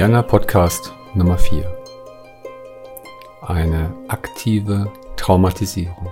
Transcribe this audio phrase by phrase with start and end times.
[0.00, 1.76] Jana Podcast Nummer 4.
[3.42, 6.08] Eine aktive Traumatisierung.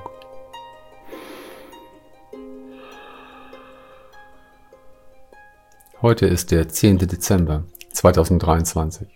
[6.02, 6.98] Heute ist der 10.
[6.98, 9.08] Dezember 2023.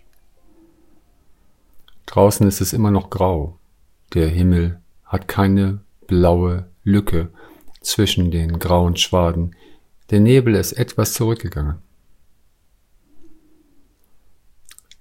[2.07, 3.59] Draußen ist es immer noch grau.
[4.15, 7.29] Der Himmel hat keine blaue Lücke
[7.81, 9.55] zwischen den grauen Schwaden.
[10.09, 11.92] Der Nebel ist etwas zurückgegangen.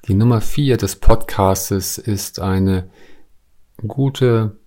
[0.09, 2.91] Die Nummer vier des Podcastes ist eine
[3.87, 4.59] gute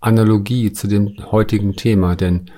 [0.00, 2.50] Analogie zu dem heutigen Thema, denn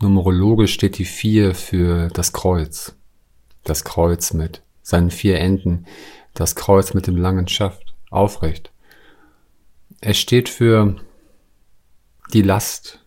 [0.00, 2.96] numerologisch steht die vier für das Kreuz.
[3.62, 5.84] Das Kreuz mit seinen vier Enden,
[6.32, 8.72] das Kreuz mit dem langen Schaft, aufrecht.
[10.00, 10.96] Es steht für
[12.32, 13.04] die Last,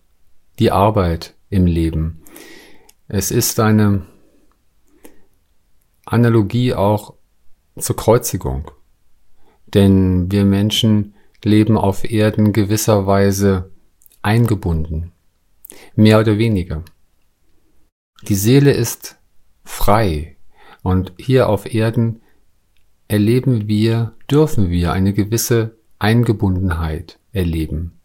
[0.59, 2.21] die Arbeit im Leben.
[3.07, 4.05] Es ist eine
[6.05, 7.15] Analogie auch
[7.77, 8.71] zur Kreuzigung.
[9.67, 13.71] Denn wir Menschen leben auf Erden gewisserweise
[14.21, 15.11] eingebunden.
[15.95, 16.83] Mehr oder weniger.
[18.27, 19.17] Die Seele ist
[19.63, 20.37] frei.
[20.81, 22.21] Und hier auf Erden
[23.07, 27.99] erleben wir, dürfen wir eine gewisse Eingebundenheit erleben.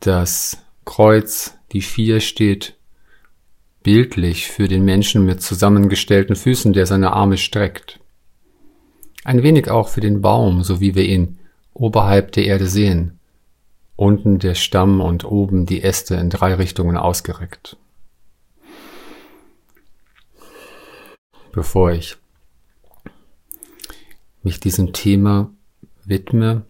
[0.00, 2.75] Das Kreuz, die Vier steht
[3.86, 8.00] bildlich für den Menschen mit zusammengestellten Füßen, der seine Arme streckt.
[9.22, 11.38] Ein wenig auch für den Baum, so wie wir ihn
[11.72, 13.20] oberhalb der Erde sehen,
[13.94, 17.76] unten der Stamm und oben die Äste in drei Richtungen ausgereckt.
[21.52, 22.16] Bevor ich
[24.42, 25.52] mich diesem Thema
[26.04, 26.64] widme,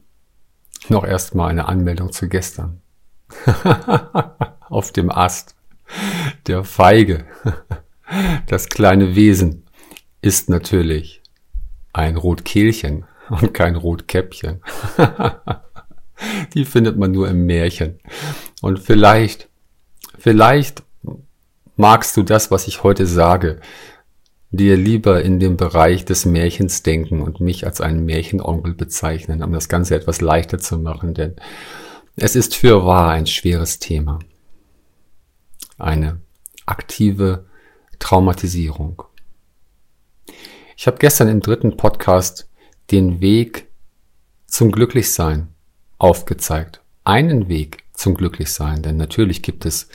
[0.91, 2.83] noch erstmal eine Anmeldung zu gestern.
[4.69, 5.56] Auf dem Ast.
[6.47, 7.25] Der Feige,
[8.47, 9.65] das kleine Wesen,
[10.21, 11.23] ist natürlich
[11.93, 14.63] ein Rotkehlchen und kein Rotkäppchen.
[16.55, 17.99] Die findet man nur im Märchen.
[18.63, 19.49] Und vielleicht,
[20.19, 20.83] vielleicht
[21.77, 23.61] magst du das, was ich heute sage,
[24.51, 29.53] dir lieber in dem Bereich des Märchens denken und mich als einen Märchenonkel bezeichnen, um
[29.53, 31.37] das Ganze etwas leichter zu machen, denn
[32.17, 34.21] es ist für wahr ein schweres Thema
[35.79, 36.21] eine
[36.67, 37.47] aktive
[37.99, 39.03] Traumatisierung.
[40.77, 42.49] Ich habe gestern im dritten Podcast
[42.91, 43.69] den Weg
[44.47, 45.49] zum Glücklichsein
[45.99, 46.83] aufgezeigt.
[47.05, 49.89] Einen Weg zum Glücklichsein, denn natürlich gibt es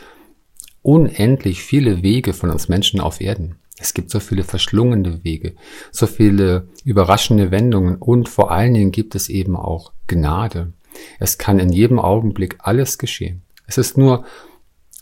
[0.81, 3.55] unendlich viele Wege von uns Menschen auf Erden.
[3.77, 5.55] Es gibt so viele verschlungene Wege,
[5.91, 10.73] so viele überraschende Wendungen und vor allen Dingen gibt es eben auch Gnade.
[11.19, 13.41] Es kann in jedem Augenblick alles geschehen.
[13.65, 14.25] Es ist nur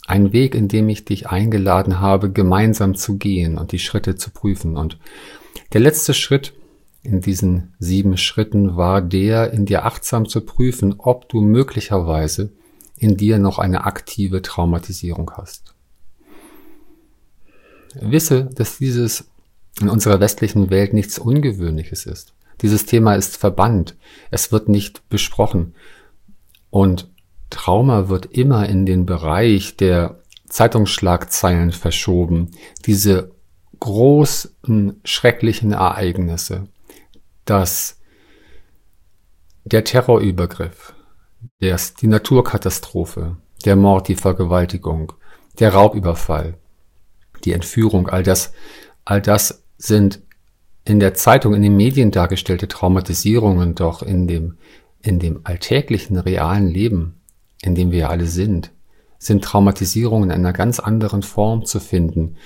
[0.10, 4.32] ein Weg, in dem ich dich eingeladen habe, gemeinsam zu gehen und die Schritte zu
[4.32, 4.76] prüfen.
[4.76, 4.98] Und
[5.74, 6.54] der letzte Schritt
[7.04, 12.52] in diesen sieben Schritten war der, in dir achtsam zu prüfen, ob du möglicherweise
[12.98, 15.76] in dir noch eine aktive Traumatisierung hast.
[17.94, 19.30] Wisse, dass dieses
[19.80, 22.34] in unserer westlichen Welt nichts Ungewöhnliches ist.
[22.62, 23.96] Dieses Thema ist verbannt.
[24.32, 25.74] Es wird nicht besprochen.
[26.70, 27.10] Und
[27.50, 32.52] Trauma wird immer in den Bereich der Zeitungsschlagzeilen verschoben.
[32.86, 33.32] Diese
[33.80, 36.68] großen, schrecklichen Ereignisse,
[37.46, 38.00] dass
[39.64, 40.94] der Terrorübergriff,
[41.60, 45.14] das, die Naturkatastrophe, der Mord, die Vergewaltigung,
[45.60, 46.56] der Raubüberfall,
[47.46, 48.54] die Entführung, all das,
[49.06, 50.22] all das sind
[50.86, 54.58] in der Zeitung, in den Medien dargestellte Traumatisierungen, doch in dem,
[55.02, 57.19] in dem alltäglichen, realen Leben
[57.62, 58.72] in dem wir alle sind,
[59.18, 62.38] sind Traumatisierungen in einer ganz anderen Form zu finden.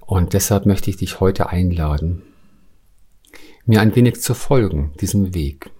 [0.00, 2.22] Und deshalb möchte ich dich heute einladen,
[3.66, 5.70] mir ein wenig zu folgen, diesem Weg.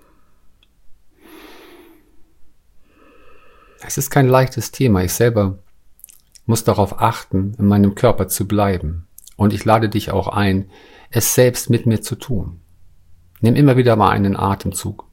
[3.86, 5.04] Es ist kein leichtes Thema.
[5.04, 5.58] Ich selber
[6.46, 9.06] muss darauf achten, in meinem Körper zu bleiben.
[9.36, 10.70] Und ich lade dich auch ein,
[11.10, 12.60] es selbst mit mir zu tun.
[13.40, 15.06] Nimm immer wieder mal einen Atemzug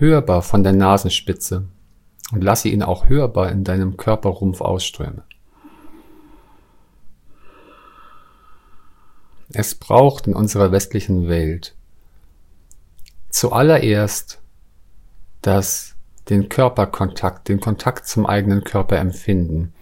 [0.00, 1.66] hörbar von der Nasenspitze
[2.32, 5.22] und lasse ihn auch hörbar in deinem Körperrumpf ausströmen.
[9.50, 11.74] Es braucht in unserer westlichen Welt
[13.34, 14.40] zuallererst
[15.42, 15.96] das
[16.28, 19.74] den Körperkontakt, den Kontakt zum eigenen Körper empfinden.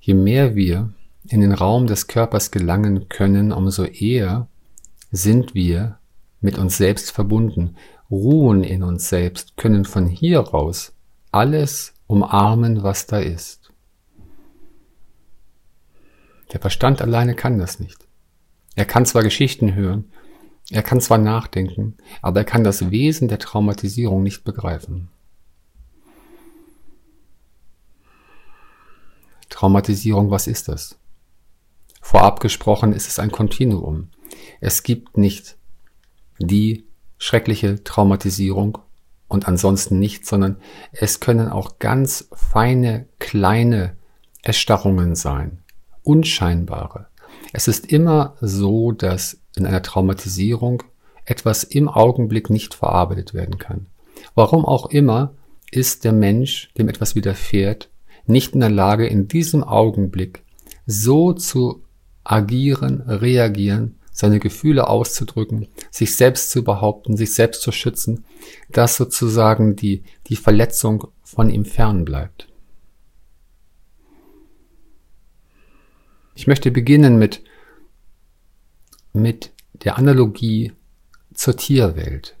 [0.00, 0.92] Je mehr wir
[1.28, 4.48] in den Raum des Körpers gelangen können, umso eher
[5.10, 5.98] sind wir
[6.40, 7.76] mit uns selbst verbunden
[8.10, 10.94] ruhen in uns selbst, können von hier raus
[11.30, 13.70] alles umarmen, was da ist.
[16.52, 18.06] Der Verstand alleine kann das nicht.
[18.74, 20.10] Er kann zwar Geschichten hören,
[20.70, 25.08] er kann zwar nachdenken, aber er kann das Wesen der Traumatisierung nicht begreifen.
[29.48, 30.98] Traumatisierung, was ist das?
[32.00, 34.10] Vorab gesprochen ist es ein Kontinuum.
[34.60, 35.56] Es gibt nicht
[36.38, 36.87] die
[37.18, 38.78] schreckliche Traumatisierung
[39.26, 40.56] und ansonsten nichts, sondern
[40.92, 43.96] es können auch ganz feine, kleine
[44.42, 45.62] Erstarrungen sein,
[46.02, 47.06] unscheinbare.
[47.52, 50.82] Es ist immer so, dass in einer Traumatisierung
[51.24, 53.86] etwas im Augenblick nicht verarbeitet werden kann.
[54.34, 55.34] Warum auch immer
[55.70, 57.90] ist der Mensch, dem etwas widerfährt,
[58.26, 60.42] nicht in der Lage, in diesem Augenblick
[60.86, 61.84] so zu
[62.24, 68.24] agieren, reagieren, seine Gefühle auszudrücken, sich selbst zu behaupten, sich selbst zu schützen,
[68.68, 72.48] dass sozusagen die, die Verletzung von ihm fern bleibt.
[76.34, 77.44] Ich möchte beginnen mit,
[79.12, 79.52] mit
[79.84, 80.72] der Analogie
[81.32, 82.36] zur Tierwelt.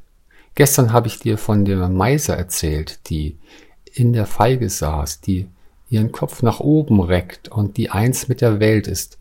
[0.56, 3.38] Gestern habe ich dir von der Meise erzählt, die
[3.84, 5.46] in der Feige saß, die
[5.88, 9.16] ihren Kopf nach oben reckt und die eins mit der Welt ist.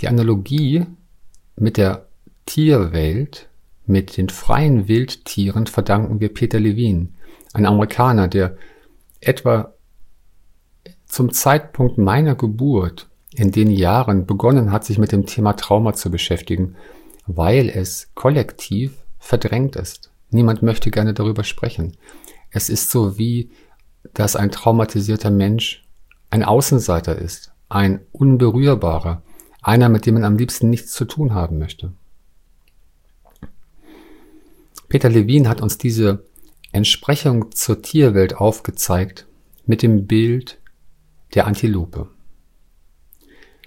[0.00, 0.86] Die Analogie
[1.58, 2.06] mit der
[2.46, 3.48] Tierwelt,
[3.86, 7.08] mit den freien Wildtieren verdanken wir Peter Levine,
[7.52, 8.56] ein Amerikaner, der
[9.20, 9.72] etwa
[11.06, 16.10] zum Zeitpunkt meiner Geburt in den Jahren begonnen hat, sich mit dem Thema Trauma zu
[16.10, 16.76] beschäftigen
[17.28, 20.10] weil es kollektiv verdrängt ist.
[20.30, 21.96] Niemand möchte gerne darüber sprechen.
[22.50, 23.50] Es ist so wie,
[24.14, 25.86] dass ein traumatisierter Mensch
[26.30, 29.22] ein Außenseiter ist, ein unberührbarer,
[29.68, 31.92] einer, mit dem man am liebsten nichts zu tun haben möchte.
[34.88, 36.24] Peter Levin hat uns diese
[36.72, 39.26] Entsprechung zur Tierwelt aufgezeigt
[39.66, 40.58] mit dem Bild
[41.34, 42.08] der Antilope.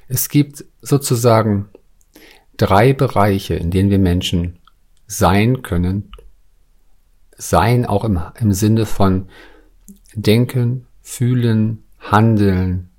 [0.08, 1.70] Es gibt sozusagen
[2.58, 4.60] drei Bereiche, in denen wir Menschen
[5.08, 6.12] sein können.
[7.38, 9.30] Sein auch im, im Sinne von
[10.14, 12.90] denken, fühlen, handeln,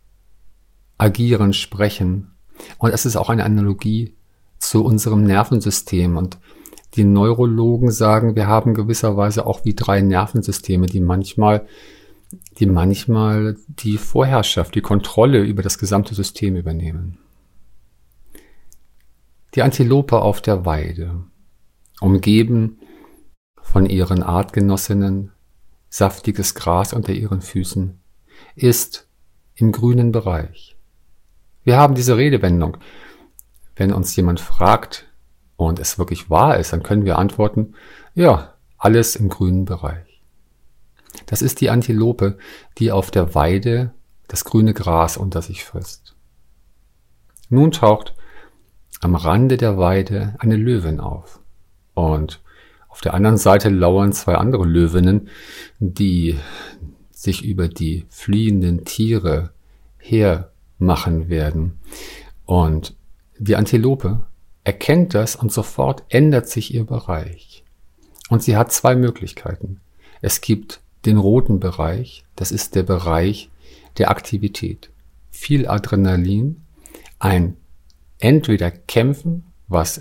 [0.98, 2.31] agieren, sprechen.
[2.78, 4.14] Und es ist auch eine Analogie
[4.58, 6.16] zu unserem Nervensystem.
[6.16, 6.38] Und
[6.94, 11.66] die Neurologen sagen, wir haben gewisserweise auch wie drei Nervensysteme, die manchmal,
[12.58, 17.18] die manchmal die Vorherrschaft, die Kontrolle über das gesamte System übernehmen.
[19.54, 21.24] Die Antilope auf der Weide,
[22.00, 22.78] umgeben
[23.60, 25.30] von ihren Artgenossinnen,
[25.88, 28.00] saftiges Gras unter ihren Füßen,
[28.54, 29.08] ist
[29.54, 30.71] im grünen Bereich.
[31.64, 32.76] Wir haben diese Redewendung.
[33.76, 35.06] Wenn uns jemand fragt
[35.56, 37.74] und es wirklich wahr ist, dann können wir antworten,
[38.14, 40.22] ja, alles im grünen Bereich.
[41.26, 42.38] Das ist die Antilope,
[42.78, 43.92] die auf der Weide
[44.28, 46.16] das grüne Gras unter sich frisst.
[47.48, 48.14] Nun taucht
[49.00, 51.40] am Rande der Weide eine Löwin auf.
[51.94, 52.42] Und
[52.88, 55.28] auf der anderen Seite lauern zwei andere Löwinnen,
[55.78, 56.38] die
[57.10, 59.52] sich über die fliehenden Tiere
[60.82, 61.78] hermachen werden.
[62.44, 62.96] Und
[63.38, 64.24] die Antilope
[64.64, 67.64] erkennt das und sofort ändert sich ihr Bereich.
[68.28, 69.80] Und sie hat zwei Möglichkeiten.
[70.20, 73.50] Es gibt den roten Bereich, das ist der Bereich
[73.98, 74.90] der Aktivität.
[75.30, 76.62] Viel Adrenalin,
[77.18, 77.56] ein
[78.18, 80.00] entweder kämpfen, was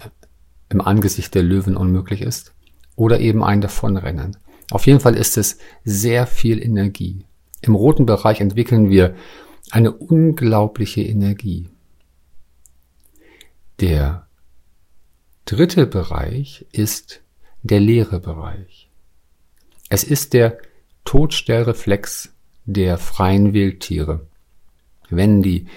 [0.70, 2.54] im Angesicht der Löwen unmöglich ist,
[2.96, 4.38] oder eben ein davonrennen.
[4.72, 7.26] Auf jeden Fall ist es sehr viel Energie.
[7.62, 9.16] Im roten Bereich entwickeln wir
[9.72, 11.70] eine unglaubliche Energie.
[13.80, 14.28] Der
[15.46, 17.22] dritte Bereich ist
[17.64, 18.90] der leere Bereich.
[19.90, 20.60] Es ist der
[21.06, 22.34] Todstellreflex
[22.66, 24.28] der freien Wildtiere.
[25.10, 25.68] Wenn die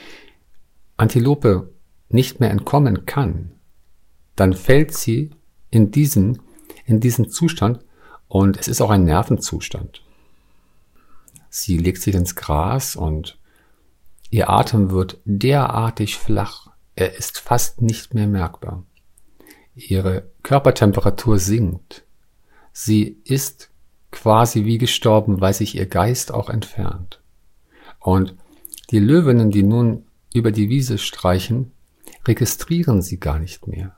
[0.96, 1.72] Antilope
[2.08, 3.52] nicht mehr entkommen kann,
[4.36, 5.30] dann fällt sie
[5.70, 6.40] in diesen,
[6.84, 7.80] in diesen Zustand
[8.28, 10.02] und es ist auch ein Nervenzustand.
[11.48, 13.38] Sie legt sich ins Gras und
[14.34, 18.84] ihr Atem wird derartig flach, er ist fast nicht mehr merkbar.
[19.76, 22.02] Ihre Körpertemperatur sinkt.
[22.72, 23.70] Sie ist
[24.10, 27.20] quasi wie gestorben, weil sich ihr Geist auch entfernt.
[28.00, 28.34] Und
[28.90, 31.70] die Löwinnen, die nun über die Wiese streichen,
[32.26, 33.94] registrieren sie gar nicht mehr.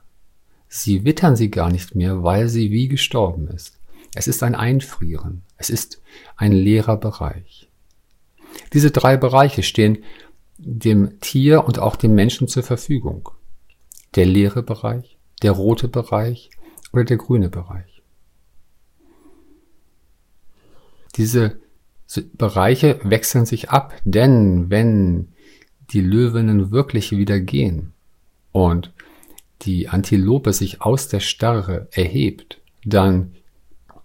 [0.67, 3.79] Sie wittern sie gar nicht mehr, weil sie wie gestorben ist.
[4.13, 5.41] Es ist ein Einfrieren.
[5.57, 5.99] Es ist
[6.35, 7.67] ein leerer Bereich.
[8.73, 10.03] Diese drei Bereiche stehen
[10.57, 13.29] dem Tier und auch dem Menschen zur Verfügung.
[14.15, 16.49] Der leere Bereich, der rote Bereich
[16.91, 18.01] oder der grüne Bereich.
[21.15, 21.59] Diese
[22.33, 25.29] Bereiche wechseln sich ab, denn wenn
[25.91, 27.93] die Löwinnen wirklich wieder gehen
[28.51, 28.93] und
[29.63, 33.33] die Antilope sich aus der Starre erhebt, dann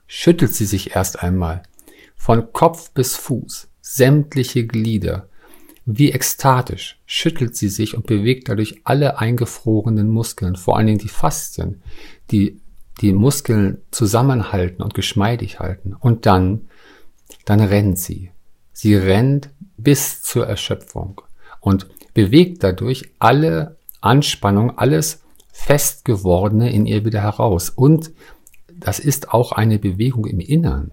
[0.06, 1.62] schüttelt sie sich erst einmal
[2.14, 5.28] von Kopf bis Fuß, sämtliche Glieder,
[5.84, 11.08] wie ekstatisch schüttelt sie sich und bewegt dadurch alle eingefrorenen Muskeln, vor allen Dingen die
[11.08, 11.82] Faszien,
[12.30, 12.60] die
[13.00, 15.94] die Muskeln zusammenhalten und geschmeidig halten.
[15.98, 16.68] Und dann,
[17.44, 18.30] dann rennt sie.
[18.72, 21.20] Sie rennt bis zur Erschöpfung
[21.60, 25.22] und bewegt dadurch alle Anspannung, alles
[25.52, 27.70] Festgewordene in ihr wieder heraus.
[27.70, 28.12] Und
[28.72, 30.90] das ist auch eine Bewegung im Innern.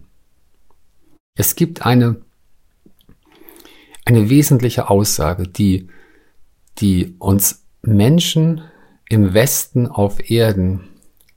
[1.35, 2.21] Es gibt eine,
[4.09, 5.87] eine wesentliche Aussage, die,
[6.79, 8.63] die uns Menschen
[9.07, 10.89] im Westen auf Erden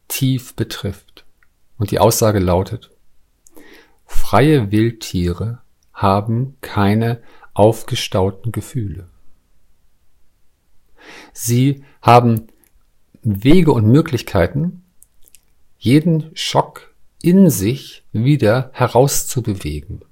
[0.08, 1.26] tief betrifft.
[1.76, 2.90] Und die Aussage lautet,
[4.06, 5.60] freie Wildtiere
[5.92, 7.20] haben keine
[7.52, 9.08] aufgestauten Gefühle.
[11.34, 12.46] Sie haben
[13.20, 14.82] Wege und Möglichkeiten,
[15.76, 20.02] jeden Schock in sich wieder herauszubewegen.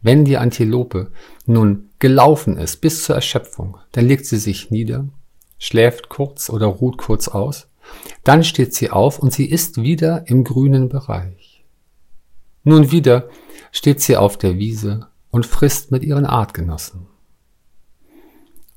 [0.00, 1.10] Wenn die Antilope
[1.46, 5.08] nun gelaufen ist bis zur Erschöpfung, dann legt sie sich nieder,
[5.58, 7.68] schläft kurz oder ruht kurz aus
[8.24, 11.64] dann steht sie auf und sie ist wieder im grünen Bereich.
[12.64, 13.28] Nun wieder
[13.72, 17.06] steht sie auf der Wiese und frisst mit ihren Artgenossen.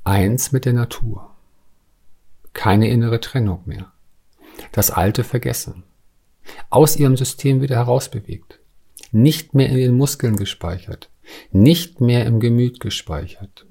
[0.03, 1.35] Eins mit der Natur.
[2.53, 3.91] Keine innere Trennung mehr.
[4.71, 5.83] Das Alte vergessen.
[6.69, 8.59] Aus ihrem System wieder herausbewegt.
[9.11, 11.09] Nicht mehr in den Muskeln gespeichert.
[11.51, 13.65] Nicht mehr im Gemüt gespeichert.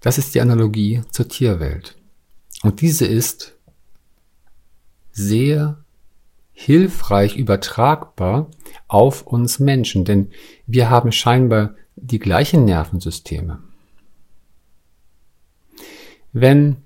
[0.00, 1.96] Das ist die Analogie zur Tierwelt.
[2.62, 3.56] Und diese ist
[5.12, 5.84] sehr
[6.52, 8.50] hilfreich übertragbar
[8.88, 10.30] auf uns Menschen, denn
[10.66, 13.60] wir haben scheinbar die gleichen Nervensysteme.
[16.32, 16.76] Wenn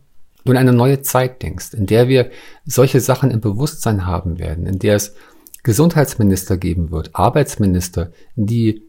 [0.44, 2.30] du in eine neue Zeit denkst, in der wir
[2.64, 5.14] solche Sachen im Bewusstsein haben werden, in der es
[5.62, 8.82] Gesundheitsminister geben wird, Arbeitsminister, die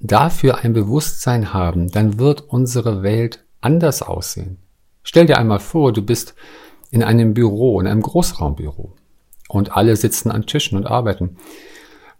[0.00, 4.58] dafür ein Bewusstsein haben, dann wird unsere Welt anders aussehen.
[5.02, 6.34] Stell dir einmal vor, du bist
[6.90, 8.94] in einem Büro, in einem Großraumbüro
[9.48, 11.36] und alle sitzen an Tischen und arbeiten.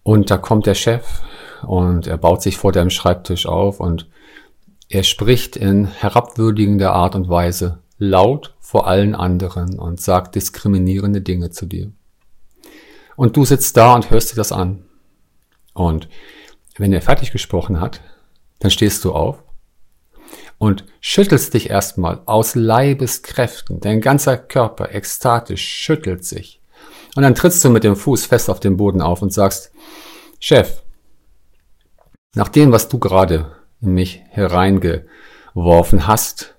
[0.03, 1.23] Und da kommt der Chef
[1.63, 4.09] und er baut sich vor deinem Schreibtisch auf und
[4.89, 11.51] er spricht in herabwürdigender Art und Weise laut vor allen anderen und sagt diskriminierende Dinge
[11.51, 11.93] zu dir.
[13.21, 14.87] Und du sitzt da und hörst dir das an.
[15.75, 16.09] Und
[16.79, 18.01] wenn er fertig gesprochen hat,
[18.61, 19.45] dann stehst du auf
[20.57, 23.79] und schüttelst dich erstmal aus Leibeskräften.
[23.81, 26.63] Dein ganzer Körper ekstatisch schüttelt sich.
[27.15, 29.71] Und dann trittst du mit dem Fuß fest auf den Boden auf und sagst,
[30.39, 30.83] Chef,
[32.35, 36.55] nach dem, was du gerade in mich hereingeworfen hast,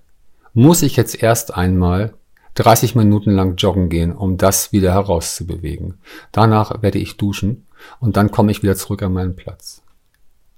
[0.54, 2.14] muss ich jetzt erst einmal
[2.56, 6.00] 30 Minuten lang joggen gehen, um das wieder herauszubewegen.
[6.32, 7.68] Danach werde ich duschen
[8.00, 9.82] und dann komme ich wieder zurück an meinen Platz.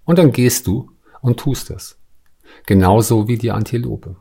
[0.06, 1.98] Und dann gehst du und tust es
[2.66, 4.16] genauso wie die Antilope.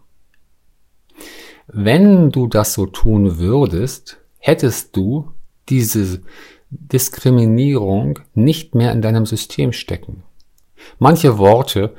[1.66, 5.30] Wenn du das so tun würdest, hättest du
[5.68, 6.22] diese
[6.70, 10.24] Diskriminierung nicht mehr in deinem System stecken.
[10.98, 11.94] Manche Worte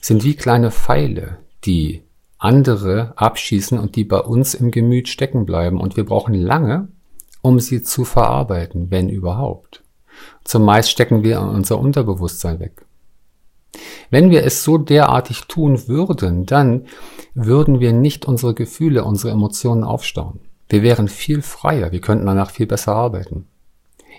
[0.00, 2.02] sind wie kleine Pfeile, die
[2.40, 6.88] andere abschießen und die bei uns im Gemüt stecken bleiben und wir brauchen lange,
[7.42, 9.84] um sie zu verarbeiten, wenn überhaupt.
[10.44, 12.84] Zumeist stecken wir unser Unterbewusstsein weg.
[14.10, 16.86] Wenn wir es so derartig tun würden, dann
[17.34, 20.40] würden wir nicht unsere Gefühle, unsere Emotionen aufstauen.
[20.68, 23.46] Wir wären viel freier, wir könnten danach viel besser arbeiten.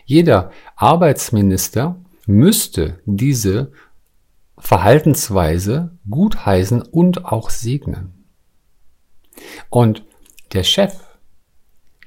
[0.05, 1.97] Jeder Arbeitsminister
[2.27, 3.71] müsste diese
[4.61, 8.25] Verhaltensweise gutheißen und auch segnen.
[9.69, 10.05] Und
[10.53, 10.93] der Chef,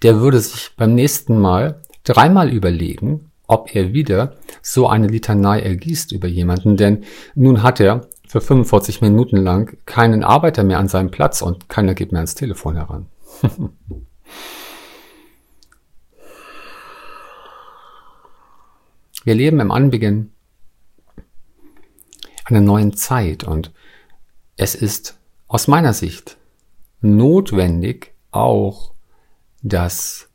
[0.02, 6.12] der würde sich beim nächsten Mal dreimal überlegen, ob er wieder so eine Litanei ergießt
[6.12, 11.10] über jemanden, denn nun hat er für 45 Minuten lang keinen Arbeiter mehr an seinem
[11.10, 13.06] Platz und keiner geht mehr ans Telefon heran.
[19.24, 20.33] Wir leben im Anbeginn
[22.44, 23.72] einer neuen Zeit und
[24.56, 26.36] es ist aus meiner Sicht
[27.00, 28.92] notwendig, auch
[29.62, 30.28] das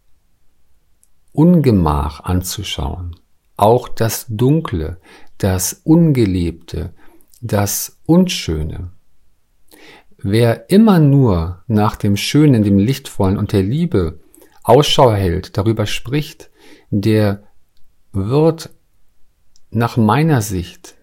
[1.31, 3.15] Ungemach anzuschauen,
[3.57, 4.99] auch das Dunkle,
[5.37, 6.93] das Ungelebte,
[7.41, 8.91] das Unschöne.
[10.17, 14.19] Wer immer nur nach dem Schönen, dem Lichtvollen und der Liebe
[14.63, 16.49] Ausschau hält, darüber spricht,
[16.89, 17.43] der
[18.11, 18.69] wird
[19.71, 20.95] nach meiner Sicht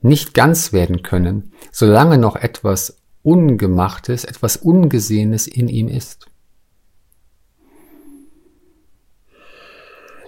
[0.00, 6.26] nicht ganz werden können, solange noch etwas Ungemachtes, etwas Ungesehenes in ihm ist.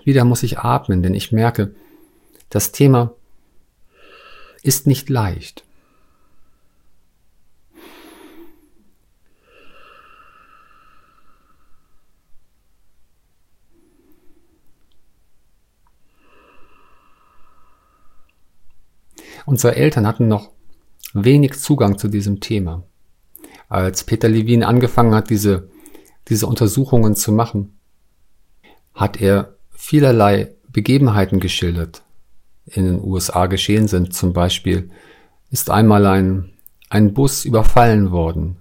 [0.04, 1.74] Wieder muss ich atmen, denn ich merke,
[2.48, 3.14] das Thema
[4.62, 5.64] ist nicht leicht.
[19.50, 20.52] Unsere Eltern hatten noch
[21.12, 22.84] wenig Zugang zu diesem Thema.
[23.68, 25.68] Als Peter Levin angefangen hat, diese,
[26.28, 27.76] diese Untersuchungen zu machen,
[28.94, 32.04] hat er vielerlei Begebenheiten geschildert,
[32.64, 34.14] in den USA geschehen sind.
[34.14, 34.88] Zum Beispiel
[35.50, 36.52] ist einmal ein,
[36.88, 38.56] ein Bus überfallen worden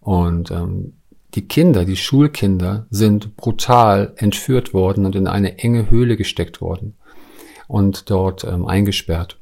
[0.00, 0.92] und ähm,
[1.32, 6.96] die Kinder, die Schulkinder sind brutal entführt worden und in eine enge Höhle gesteckt worden
[7.66, 9.38] und dort ähm, eingesperrt.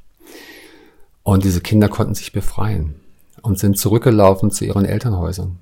[1.22, 2.96] Und diese Kinder konnten sich befreien
[3.42, 5.58] und sind zurückgelaufen zu ihren Elternhäusern.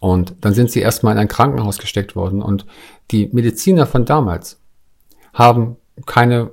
[0.00, 2.66] Und dann sind sie erstmal in ein Krankenhaus gesteckt worden und
[3.10, 4.60] die Mediziner von damals
[5.32, 6.50] haben keine,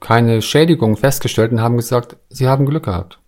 [0.00, 3.20] keine Schädigung festgestellt und haben gesagt, sie haben Glück gehabt.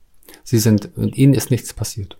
[0.42, 2.18] Sie sind, mit ihnen ist nichts passiert.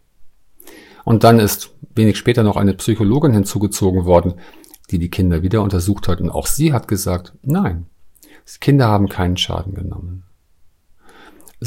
[1.04, 4.34] Und dann ist wenig später noch eine Psychologin hinzugezogen worden,
[4.90, 6.20] die die Kinder wieder untersucht hat.
[6.20, 7.86] Und auch sie hat gesagt, nein,
[8.22, 10.25] die Kinder haben keinen Schaden genommen.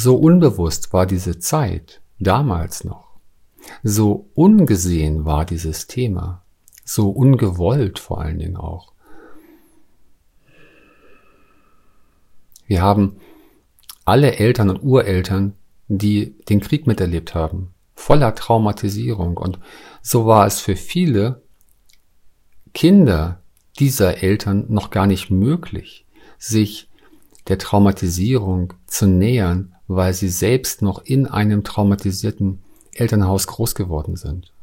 [0.01, 3.19] So unbewusst war diese Zeit damals noch.
[3.83, 6.41] So ungesehen war dieses Thema.
[6.85, 8.93] So ungewollt vor allen Dingen auch.
[12.65, 13.17] Wir haben
[14.05, 15.55] alle Eltern und Ureltern,
[15.89, 19.35] die den Krieg miterlebt haben, voller Traumatisierung.
[19.35, 19.59] Und
[20.01, 21.41] so war es für viele
[22.73, 23.43] Kinder
[23.79, 26.05] dieser Eltern noch gar nicht möglich,
[26.37, 26.89] sich
[27.49, 32.59] der Traumatisierung zu nähern, weil sie selbst noch in einem traumatisierten
[32.93, 34.53] Elternhaus groß geworden sind.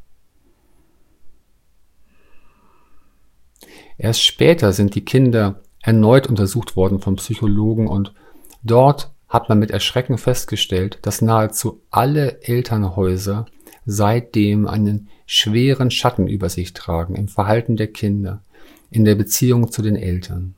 [3.99, 8.15] Erst später sind die Kinder erneut untersucht worden vom Psychologen und
[8.63, 13.47] dort hat man mit Erschrecken festgestellt, dass nahezu alle Elternhäuser
[13.85, 18.43] seitdem einen schweren Schatten über sich tragen im Verhalten der Kinder,
[18.91, 20.55] in der Beziehung zu den Eltern.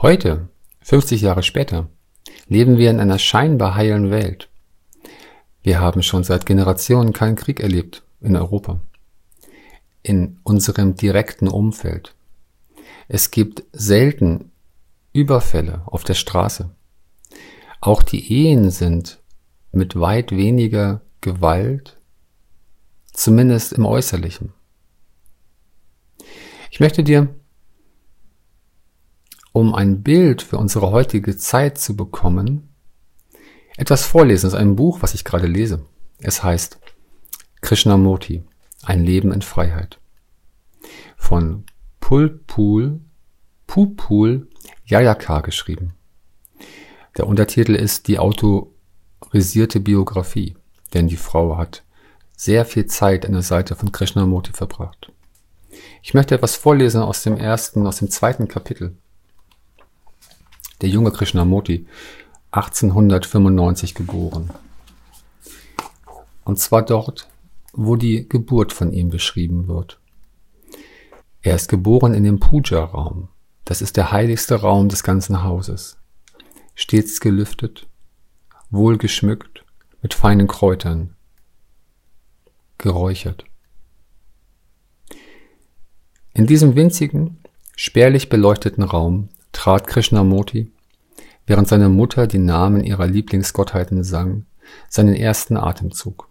[0.00, 0.48] Heute,
[0.82, 1.88] 50 Jahre später,
[2.46, 4.48] leben wir in einer scheinbar heilen Welt.
[5.60, 8.78] Wir haben schon seit Generationen keinen Krieg erlebt in Europa,
[10.04, 12.14] in unserem direkten Umfeld.
[13.08, 14.52] Es gibt selten
[15.12, 16.70] Überfälle auf der Straße.
[17.80, 19.18] Auch die Ehen sind
[19.72, 21.98] mit weit weniger Gewalt,
[23.12, 24.52] zumindest im Äußerlichen.
[26.70, 27.34] Ich möchte dir
[29.52, 32.68] um ein Bild für unsere heutige Zeit zu bekommen,
[33.76, 35.84] etwas vorlesen aus einem Buch, was ich gerade lese.
[36.20, 36.78] Es heißt
[37.60, 38.42] Krishnamurti,
[38.82, 40.00] ein Leben in Freiheit.
[41.16, 41.64] Von
[42.00, 43.00] Pulpul,
[43.66, 44.48] Pupul
[44.84, 45.94] Jayakar geschrieben.
[47.16, 50.56] Der Untertitel ist die autorisierte Biografie,
[50.94, 51.84] denn die Frau hat
[52.36, 55.12] sehr viel Zeit an der Seite von Krishnamurti verbracht.
[56.02, 58.96] Ich möchte etwas vorlesen aus dem ersten, aus dem zweiten Kapitel
[60.80, 61.86] der junge Krishnamurti,
[62.50, 64.50] 1895 geboren.
[66.44, 67.28] Und zwar dort,
[67.72, 70.00] wo die Geburt von ihm beschrieben wird.
[71.42, 73.28] Er ist geboren in dem Puja-Raum.
[73.64, 75.98] Das ist der heiligste Raum des ganzen Hauses.
[76.74, 77.86] Stets gelüftet,
[78.70, 79.64] wohl geschmückt,
[80.00, 81.14] mit feinen Kräutern,
[82.78, 83.44] geräuchert.
[86.32, 87.38] In diesem winzigen,
[87.76, 90.70] spärlich beleuchteten Raum trat Krishnamurti,
[91.46, 94.46] während seine Mutter die Namen ihrer Lieblingsgottheiten sang,
[94.88, 96.28] seinen ersten Atemzug.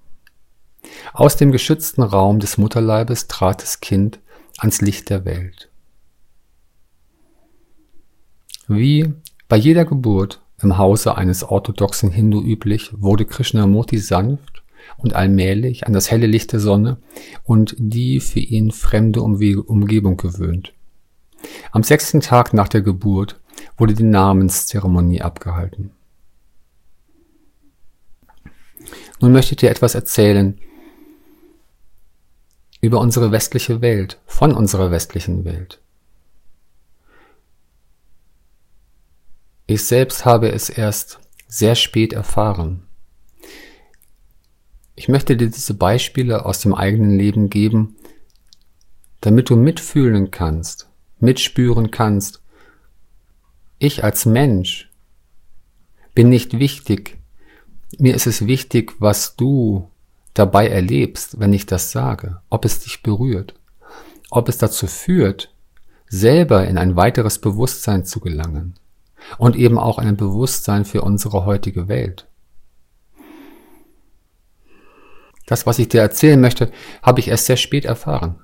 [1.14, 4.20] Aus dem geschützten Raum des Mutterleibes trat das Kind
[4.58, 5.70] ans Licht der Welt.
[8.68, 9.14] Wie
[9.48, 14.64] bei jeder Geburt im Hause eines orthodoxen Hindu üblich, wurde Krishnamurti sanft
[14.98, 16.98] und allmählich an das helle Licht der Sonne
[17.44, 20.74] und die für ihn fremde Umgebung gewöhnt.
[21.72, 23.40] Am sechsten Tag nach der Geburt
[23.78, 25.92] wurde die Namenszeremonie abgehalten.
[29.20, 30.60] Nun möchte ich dir etwas erzählen
[32.82, 35.82] über unsere westliche Welt, von unserer westlichen Welt.
[39.66, 42.84] Ich selbst habe es erst sehr spät erfahren.
[44.96, 47.96] Ich möchte dir diese Beispiele aus dem eigenen Leben geben,
[49.22, 50.87] damit du mitfühlen kannst,
[51.20, 52.42] mitspüren kannst,
[53.80, 54.90] Ich als Mensch
[56.16, 57.20] bin nicht wichtig.
[58.00, 59.92] Mir ist es wichtig, was du
[60.34, 63.54] dabei erlebst, wenn ich das sage, ob es dich berührt,
[64.32, 65.54] ob es dazu führt,
[66.08, 68.76] selber in ein weiteres Bewusstsein zu gelangen
[69.38, 72.28] und eben auch ein Bewusstsein für unsere heutige Welt.
[75.46, 78.40] Das, was ich dir erzählen möchte, habe ich erst sehr spät erfahren.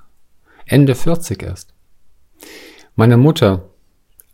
[0.66, 1.73] Ende 40 erst.
[2.96, 3.70] Meine Mutter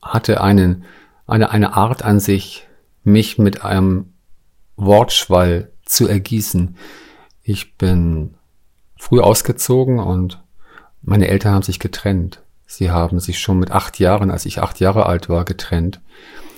[0.02, 0.86] hatte einen,
[1.28, 2.68] eine, eine Art an sich,
[3.04, 4.14] mich mit einem
[4.76, 6.76] Wortschwall zu ergießen.
[7.44, 8.36] Ich bin
[8.98, 10.42] früh ausgezogen und
[11.02, 12.44] meine Eltern haben sich getrennt.
[12.66, 16.02] Sie haben sich schon mit acht Jahren, als ich acht Jahre alt war, getrennt.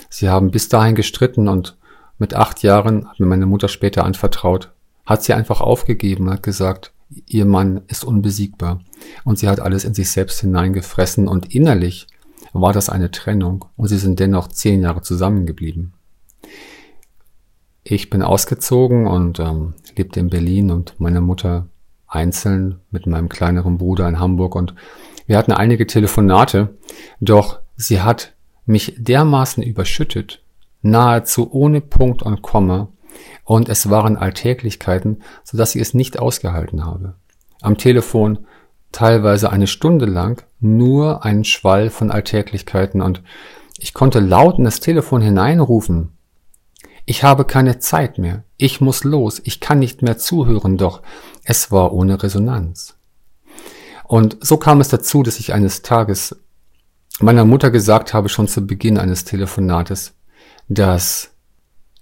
[0.10, 1.78] Sie haben bis dahin gestritten und
[2.18, 4.72] mit acht Jahren, hat mir meine Mutter später anvertraut,
[5.06, 6.92] hat sie einfach aufgegeben, hat gesagt,
[7.28, 8.82] ihr Mann ist unbesiegbar.
[9.24, 12.08] Und sie hat alles in sich selbst hineingefressen und innerlich
[12.54, 15.94] war das eine Trennung und sie sind dennoch zehn Jahre zusammengeblieben.
[17.84, 21.68] Ich bin ausgezogen und ähm, lebte in Berlin und meine Mutter
[22.08, 24.76] einzeln mit meinem kleineren Bruder in Hamburg und
[25.28, 26.78] wir hatten einige Telefonate,
[27.22, 28.34] doch sie hat
[28.66, 30.44] mich dermaßen überschüttet,
[30.82, 32.90] nahezu ohne Punkt und Komma,
[33.52, 37.16] und es waren Alltäglichkeiten, so dass ich es nicht ausgehalten habe.
[37.60, 38.48] Am Telefon
[38.94, 43.22] teilweise eine Stunde lang nur einen Schwall von Alltäglichkeiten und
[43.78, 46.14] ich konnte laut in das Telefon hineinrufen.
[47.04, 48.46] Ich habe keine Zeit mehr.
[48.56, 49.42] Ich muss los.
[49.44, 51.02] Ich kann nicht mehr zuhören, doch
[51.44, 52.96] es war ohne Resonanz.
[54.06, 56.40] Und so kam es dazu, dass ich eines Tages
[57.20, 60.14] meiner Mutter gesagt habe, schon zu Beginn eines Telefonates,
[60.70, 61.32] dass,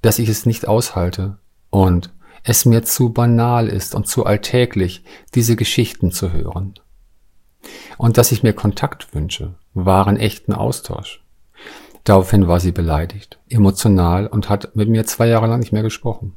[0.02, 1.38] dass ich es nicht aushalte
[1.70, 5.04] und es mir zu banal ist und zu alltäglich,
[5.36, 6.74] diese Geschichten zu hören.
[7.98, 11.22] Und dass ich mir Kontakt wünsche, wahren echten Austausch.
[12.06, 16.36] Daraufhin war sie beleidigt, emotional und hat mit mir zwei Jahre lang nicht mehr gesprochen.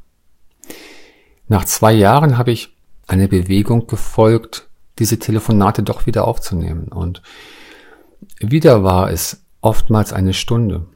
[1.49, 6.89] Nach zwei Jahren habe ich eine Bewegung gefolgt, diese Telefonate doch wieder aufzunehmen.
[6.89, 7.23] Und
[8.39, 10.87] wieder war es oftmals eine Stunde,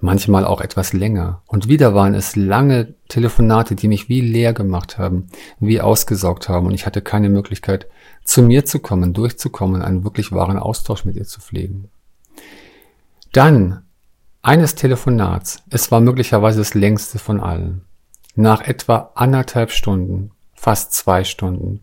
[0.00, 1.42] manchmal auch etwas länger.
[1.46, 6.66] Und wieder waren es lange Telefonate, die mich wie leer gemacht haben, wie ausgesaugt haben.
[6.66, 7.86] Und ich hatte keine Möglichkeit,
[8.24, 11.90] zu mir zu kommen, durchzukommen, einen wirklich wahren Austausch mit ihr zu pflegen.
[13.32, 13.82] Dann
[14.42, 17.82] eines Telefonats, es war möglicherweise das längste von allen,
[18.34, 21.80] nach etwa anderthalb Stunden, fast zwei Stunden,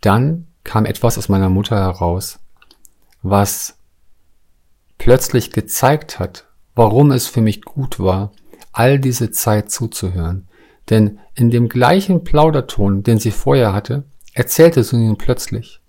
[0.00, 2.40] dann kam etwas aus meiner Mutter heraus,
[3.22, 3.78] was
[4.98, 6.47] plötzlich gezeigt hat,
[6.78, 8.30] warum es für mich gut war,
[8.70, 10.46] all diese Zeit zuzuhören.
[10.88, 15.80] Denn in dem gleichen Plauderton, den sie vorher hatte, erzählte sie nun plötzlich,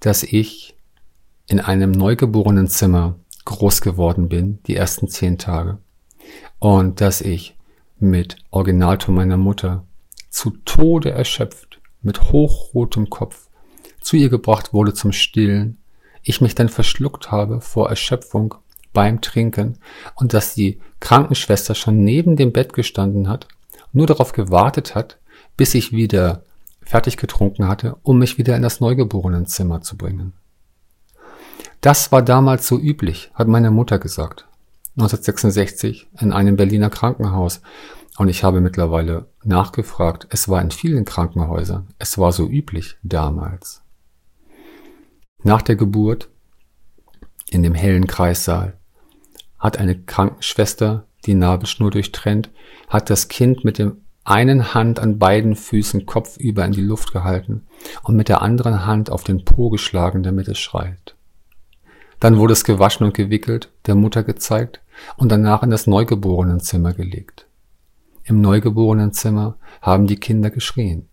[0.00, 0.76] dass ich
[1.46, 5.78] in einem neugeborenen Zimmer groß geworden bin, die ersten zehn Tage,
[6.58, 7.56] und dass ich
[8.00, 9.86] mit Originalton meiner Mutter
[10.28, 13.48] zu Tode erschöpft, mit hochrotem Kopf,
[14.00, 15.78] zu ihr gebracht wurde zum Stillen,
[16.24, 18.56] ich mich dann verschluckt habe vor Erschöpfung
[18.96, 19.78] beim Trinken
[20.14, 23.46] und dass die Krankenschwester schon neben dem Bett gestanden hat,
[23.92, 25.18] nur darauf gewartet hat,
[25.58, 26.44] bis ich wieder
[26.80, 30.32] fertig getrunken hatte, um mich wieder in das Neugeborenenzimmer zu bringen.
[31.82, 34.48] Das war damals so üblich, hat meine Mutter gesagt.
[34.96, 37.60] 1966 in einem Berliner Krankenhaus.
[38.16, 40.26] Und ich habe mittlerweile nachgefragt.
[40.30, 41.88] Es war in vielen Krankenhäusern.
[41.98, 43.82] Es war so üblich damals.
[45.42, 46.30] Nach der Geburt
[47.50, 48.75] in dem hellen Kreissaal
[49.58, 52.50] hat eine Krankenschwester die Nabelschnur durchtrennt,
[52.88, 57.66] hat das Kind mit dem einen Hand an beiden Füßen kopfüber in die Luft gehalten
[58.02, 61.14] und mit der anderen Hand auf den Po geschlagen, damit es schreit.
[62.18, 64.80] Dann wurde es gewaschen und gewickelt, der Mutter gezeigt
[65.16, 67.46] und danach in das Neugeborenenzimmer gelegt.
[68.24, 71.08] Im Neugeborenenzimmer haben die Kinder geschrien,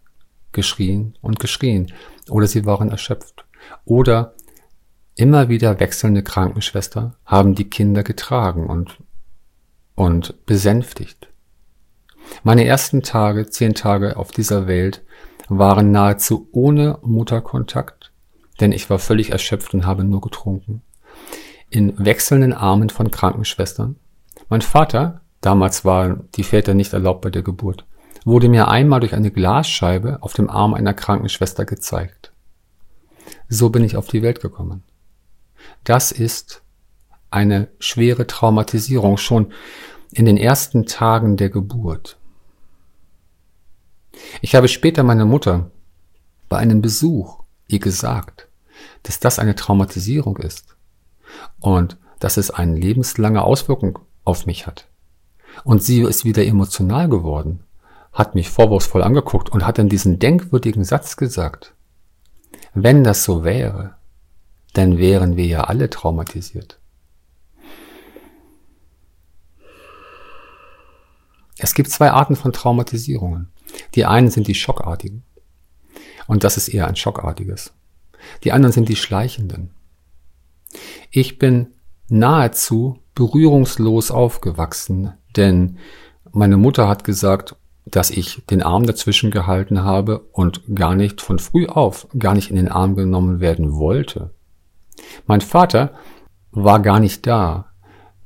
[0.52, 1.92] geschrien und geschrien,
[2.30, 3.46] oder sie waren erschöpft.
[3.86, 4.34] Oder
[5.16, 8.98] immer wieder wechselnde Krankenschwester haben die Kinder getragen und,
[9.96, 11.28] und besänftigt.
[12.44, 15.04] Meine ersten Tage, zehn Tage auf dieser Welt,
[15.50, 18.12] waren nahezu ohne Mutterkontakt,
[18.60, 20.82] denn ich war völlig erschöpft und habe nur getrunken.
[21.70, 23.98] In wechselnden Armen von Krankenschwestern.
[24.50, 27.86] Mein Vater, damals waren die Väter nicht erlaubt bei der Geburt,
[28.26, 32.32] wurde mir einmal durch eine Glasscheibe auf dem Arm einer Krankenschwester gezeigt.
[33.50, 34.84] So bin ich auf die Welt gekommen.
[35.84, 36.62] Das ist
[37.32, 39.52] eine schwere Traumatisierung schon
[40.12, 42.18] in den ersten Tagen der Geburt.
[44.42, 45.72] Ich habe später meiner Mutter
[46.50, 48.48] bei einem Besuch ihr gesagt,
[49.04, 50.76] dass das eine Traumatisierung ist
[51.60, 54.88] und dass es eine lebenslange Auswirkung auf mich hat.
[55.64, 57.64] Und sie ist wieder emotional geworden,
[58.12, 61.74] hat mich vorwurfsvoll angeguckt und hat dann diesen denkwürdigen Satz gesagt.
[62.74, 63.96] Wenn das so wäre,
[64.74, 66.80] dann wären wir ja alle traumatisiert.
[71.58, 73.50] Es gibt zwei Arten von Traumatisierungen.
[73.96, 75.24] Die einen sind die schockartigen.
[76.28, 77.74] Und das ist eher ein schockartiges.
[78.44, 79.72] Die anderen sind die schleichenden.
[81.12, 81.68] Ich bin
[82.10, 85.78] nahezu berührungslos aufgewachsen, denn
[86.32, 87.56] meine Mutter hat gesagt,
[87.86, 92.50] dass ich den Arm dazwischen gehalten habe und gar nicht von früh auf, gar nicht
[92.50, 94.32] in den Arm genommen werden wollte.
[95.26, 95.94] Mein Vater
[96.52, 97.72] war gar nicht da.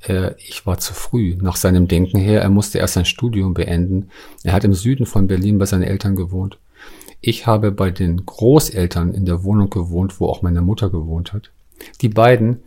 [0.02, 2.42] Äh, ich war zu früh nach seinem Denken her.
[2.42, 4.10] Er musste erst sein Studium beenden.
[4.44, 6.60] Er hat im Süden von Berlin bei seinen Eltern gewohnt.
[7.22, 11.52] Ich habe bei den Großeltern in der Wohnung gewohnt, wo auch meine Mutter gewohnt hat.
[12.02, 12.64] Die beiden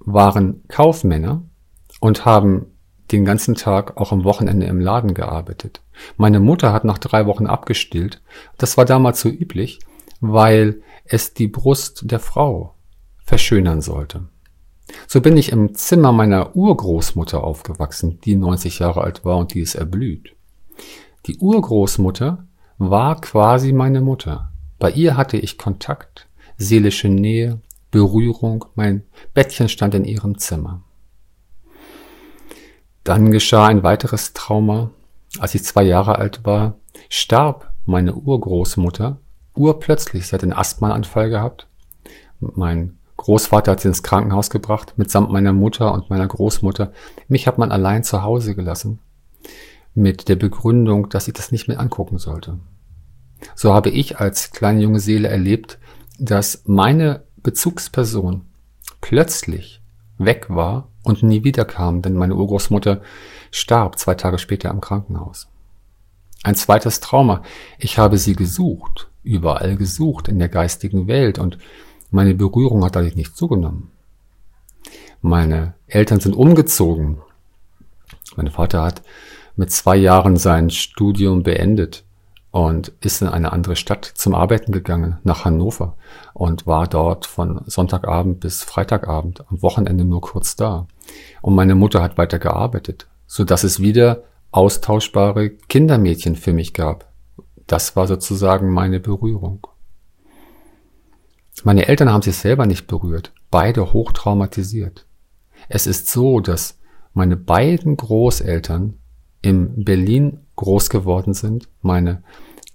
[0.00, 1.42] waren Kaufmänner
[2.00, 2.66] und haben
[3.12, 5.80] den ganzen Tag auch am Wochenende im Laden gearbeitet.
[6.16, 8.20] Meine Mutter hat nach drei Wochen abgestillt.
[8.58, 9.78] Das war damals so üblich,
[10.20, 12.74] weil es die Brust der Frau
[13.26, 14.22] verschönern sollte.
[15.08, 19.60] So bin ich im Zimmer meiner Urgroßmutter aufgewachsen, die 90 Jahre alt war und die
[19.60, 20.34] ist erblüht.
[21.26, 22.46] Die Urgroßmutter
[22.78, 24.52] war quasi meine Mutter.
[24.78, 27.60] Bei ihr hatte ich Kontakt, seelische Nähe,
[27.90, 29.02] Berührung, mein
[29.34, 30.82] Bettchen stand in ihrem Zimmer.
[33.04, 34.90] Dann geschah ein weiteres Trauma.
[35.38, 39.18] Als ich zwei Jahre alt war, starb meine Urgroßmutter
[39.54, 40.26] urplötzlich.
[40.26, 41.68] Sie hat einen Asthmaanfall gehabt.
[42.40, 46.92] Mein Großvater hat sie ins Krankenhaus gebracht, mitsamt meiner Mutter und meiner Großmutter.
[47.28, 48.98] Mich hat man allein zu Hause gelassen,
[49.94, 52.58] mit der Begründung, dass ich das nicht mehr angucken sollte.
[53.54, 55.78] So habe ich als kleine junge Seele erlebt,
[56.18, 58.42] dass meine Bezugsperson
[59.00, 59.80] plötzlich
[60.18, 63.00] weg war und nie wiederkam, denn meine Urgroßmutter
[63.50, 65.48] starb zwei Tage später im Krankenhaus.
[66.42, 67.42] Ein zweites Trauma.
[67.78, 71.58] Ich habe sie gesucht, überall gesucht in der geistigen Welt und
[72.10, 73.90] meine Berührung hat dadurch nicht zugenommen.
[75.22, 77.18] Meine Eltern sind umgezogen.
[78.36, 79.02] Mein Vater hat
[79.56, 82.04] mit zwei Jahren sein Studium beendet
[82.50, 85.96] und ist in eine andere Stadt zum Arbeiten gegangen, nach Hannover
[86.32, 90.86] und war dort von Sonntagabend bis Freitagabend, am Wochenende nur kurz da.
[91.42, 97.12] Und meine Mutter hat weiter gearbeitet, so dass es wieder austauschbare Kindermädchen für mich gab.
[97.66, 99.66] Das war sozusagen meine Berührung.
[101.64, 105.06] Meine Eltern haben sich selber nicht berührt, beide hochtraumatisiert.
[105.68, 106.78] Es ist so, dass
[107.12, 108.98] meine beiden Großeltern
[109.42, 112.22] in Berlin groß geworden sind, meine,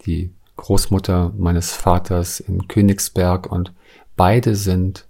[0.05, 3.73] die Großmutter meines Vaters in Königsberg und
[4.15, 5.07] beide sind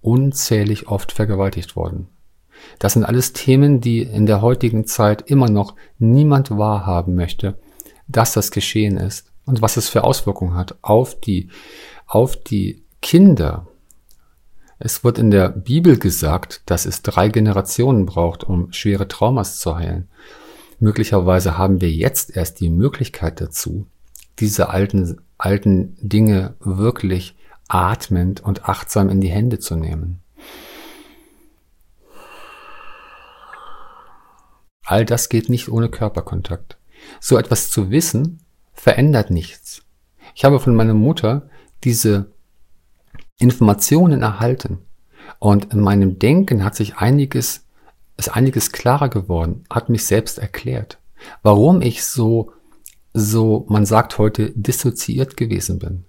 [0.00, 2.08] unzählig oft vergewaltigt worden.
[2.78, 7.58] Das sind alles Themen, die in der heutigen Zeit immer noch niemand wahrhaben möchte,
[8.08, 11.50] dass das geschehen ist und was es für Auswirkungen hat auf die,
[12.06, 13.66] auf die Kinder.
[14.78, 19.76] Es wird in der Bibel gesagt, dass es drei Generationen braucht, um schwere Traumas zu
[19.76, 20.08] heilen.
[20.78, 23.86] Möglicherweise haben wir jetzt erst die Möglichkeit dazu,
[24.38, 27.36] diese alten, alten Dinge wirklich
[27.68, 30.20] atmend und achtsam in die Hände zu nehmen.
[34.84, 36.78] All das geht nicht ohne Körperkontakt.
[37.20, 38.40] So etwas zu wissen,
[38.72, 39.82] verändert nichts.
[40.34, 41.48] Ich habe von meiner Mutter
[41.84, 42.32] diese
[43.42, 44.78] Informationen erhalten
[45.38, 47.66] und in meinem Denken hat sich einiges,
[48.16, 50.98] ist einiges klarer geworden, hat mich selbst erklärt,
[51.42, 52.52] warum ich so
[53.14, 56.04] so, man sagt heute, dissoziiert gewesen bin.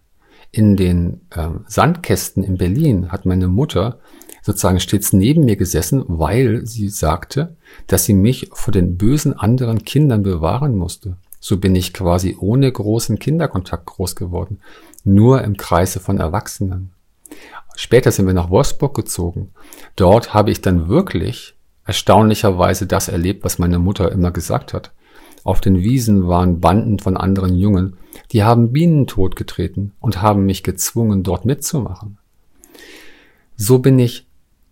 [0.52, 4.00] In den äh, Sandkästen in Berlin hat meine Mutter
[4.42, 7.56] sozusagen stets neben mir gesessen, weil sie sagte,
[7.88, 11.18] dass sie mich vor den bösen anderen Kindern bewahren musste.
[11.40, 14.60] So bin ich quasi ohne großen Kinderkontakt groß geworden,
[15.04, 16.92] nur im Kreise von Erwachsenen.
[17.76, 19.52] Später sind wir nach Wolfsburg gezogen.
[19.96, 24.94] Dort habe ich dann wirklich erstaunlicherweise das erlebt, was meine Mutter immer gesagt hat.
[25.44, 27.98] Auf den Wiesen waren Banden von anderen Jungen,
[28.32, 32.18] die haben Bienen totgetreten und haben mich gezwungen, dort mitzumachen.
[33.56, 34.28] So bin ich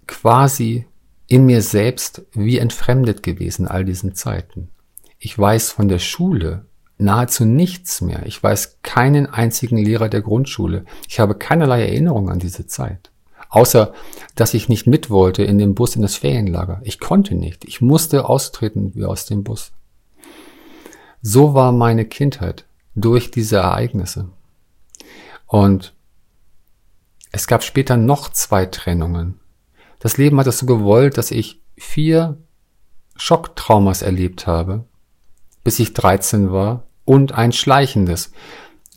[0.07, 0.85] quasi
[1.27, 4.69] in mir selbst wie entfremdet gewesen all diesen Zeiten.
[5.19, 6.65] Ich weiß von der Schule
[7.01, 8.25] nahezu nichts mehr.
[8.25, 10.85] Ich weiß keinen einzigen Lehrer der Grundschule.
[11.07, 13.11] Ich habe keinerlei Erinnerung an diese Zeit.
[13.49, 13.93] Außer,
[14.35, 16.79] dass ich nicht mit wollte in den Bus in das Ferienlager.
[16.83, 17.65] Ich konnte nicht.
[17.65, 19.73] Ich musste austreten wie aus dem Bus.
[21.21, 24.29] So war meine Kindheit durch diese Ereignisse.
[25.47, 25.93] Und
[27.31, 29.39] es gab später noch zwei Trennungen.
[29.99, 32.37] Das Leben hat es so gewollt, dass ich vier
[33.15, 34.85] Schocktraumas erlebt habe,
[35.63, 38.31] bis ich 13 war, und ein schleichendes,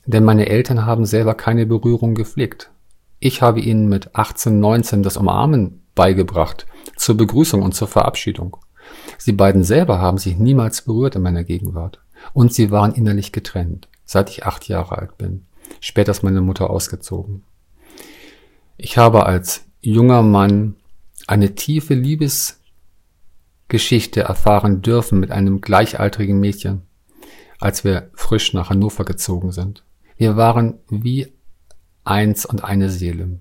[0.06, 2.70] denn meine Eltern haben selber keine Berührung gepflegt.
[3.18, 8.56] Ich habe ihnen mit 18, 19 das Umarmen beigebracht, zur Begrüßung und zur Verabschiedung.
[9.18, 12.00] Sie beiden selber haben sich niemals berührt in meiner Gegenwart.
[12.32, 15.46] Und sie waren innerlich getrennt, seit ich acht Jahre alt bin.
[15.80, 17.42] Später ist meine Mutter ausgezogen.
[18.76, 20.76] Ich habe als junger Mann
[21.26, 26.82] eine tiefe Liebesgeschichte erfahren dürfen mit einem gleichaltrigen Mädchen,
[27.60, 29.84] als wir frisch nach Hannover gezogen sind.
[30.16, 31.32] Wir waren wie
[32.04, 33.40] eins und eine Seele.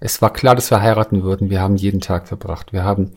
[0.00, 1.50] Es war klar, dass wir heiraten würden.
[1.50, 2.72] Wir haben jeden Tag verbracht.
[2.72, 3.12] Wir haben,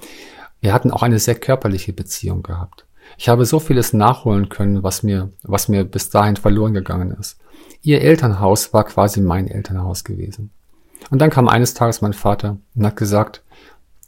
[0.61, 2.85] wir hatten auch eine sehr körperliche Beziehung gehabt.
[3.17, 7.37] Ich habe so vieles nachholen können, was mir, was mir bis dahin verloren gegangen ist.
[7.81, 10.51] Ihr Elternhaus war quasi mein Elternhaus gewesen.
[11.09, 13.43] Und dann kam eines Tages mein Vater und hat gesagt,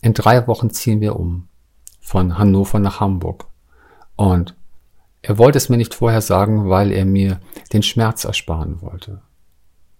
[0.02, 1.48] in drei Wochen ziehen wir um.
[2.02, 3.46] Von Hannover nach Hamburg.
[4.15, 4.56] Und
[5.22, 7.40] er wollte es mir nicht vorher sagen, weil er mir
[7.74, 9.22] den Schmerz ersparen wollte.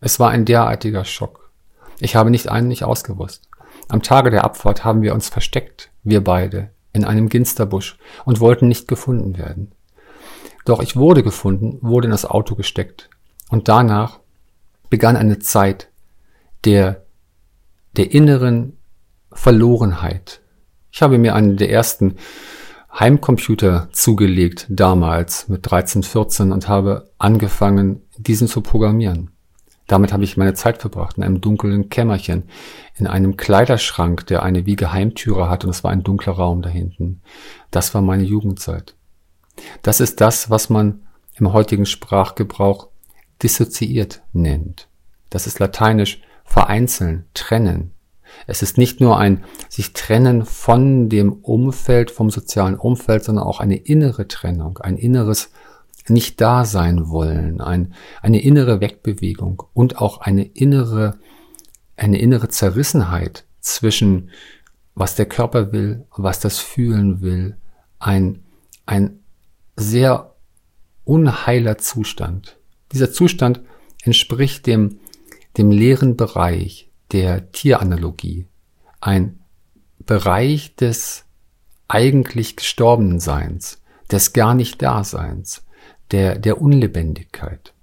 [0.02, 1.52] Es war ein derartiger Schock.
[2.00, 3.50] Ich habe nicht einen nicht ausgewusst.
[3.90, 8.68] Am Tage der Abfahrt haben wir uns versteckt, wir beide, in einem Ginsterbusch und wollten
[8.68, 9.72] nicht gefunden werden.
[10.66, 13.10] Doch ich wurde gefunden, wurde in das Auto gesteckt.
[13.50, 14.20] Und danach
[14.90, 15.90] begann eine Zeit
[16.66, 17.04] der,
[17.98, 18.78] der inneren
[19.32, 20.42] Verlorenheit.
[20.92, 22.16] Ich habe mir einen der ersten
[23.00, 29.32] Heimcomputer zugelegt damals mit 13, 14 und habe angefangen, diesen zu programmieren.
[29.88, 32.44] Damit habe ich meine Zeit verbracht in einem dunklen Kämmerchen,
[32.96, 36.70] in einem Kleiderschrank, der eine wie Geheimtüre hat und es war ein dunkler Raum da
[36.70, 37.22] hinten.
[37.72, 38.96] Das war meine Jugendzeit.
[39.82, 42.90] Das ist das, was man im heutigen Sprachgebrauch
[43.42, 44.90] dissoziiert nennt.
[45.30, 47.94] Das ist lateinisch vereinzeln, trennen.
[48.50, 53.60] Es ist nicht nur ein sich trennen von dem Umfeld, vom sozialen Umfeld, sondern auch
[53.60, 55.52] eine innere Trennung, ein inneres
[56.08, 61.20] nicht da sein wollen, ein, eine innere Wegbewegung und auch eine innere,
[61.96, 64.32] eine innere Zerrissenheit zwischen
[64.96, 67.58] was der Körper will, was das Fühlen will,
[68.00, 68.44] ein,
[68.88, 69.20] ein
[69.76, 70.34] sehr
[71.04, 72.58] unheiler Zustand.
[72.92, 73.62] Dieser Zustand
[74.04, 75.00] entspricht dem,
[75.58, 78.48] dem leeren Bereich der Tieranalogie,
[79.02, 79.40] ein
[80.00, 81.26] Bereich des
[81.88, 85.66] eigentlich gestorbenen Seins, des gar nicht Daseins,
[86.12, 87.74] der, der Unlebendigkeit.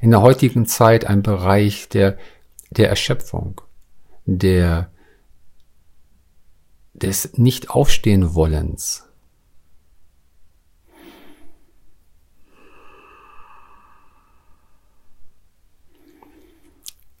[0.00, 2.18] In der heutigen Zeit ein Bereich der,
[2.70, 3.60] der Erschöpfung,
[4.24, 4.90] der,
[6.92, 9.08] des Nicht-Aufstehen-Wollens.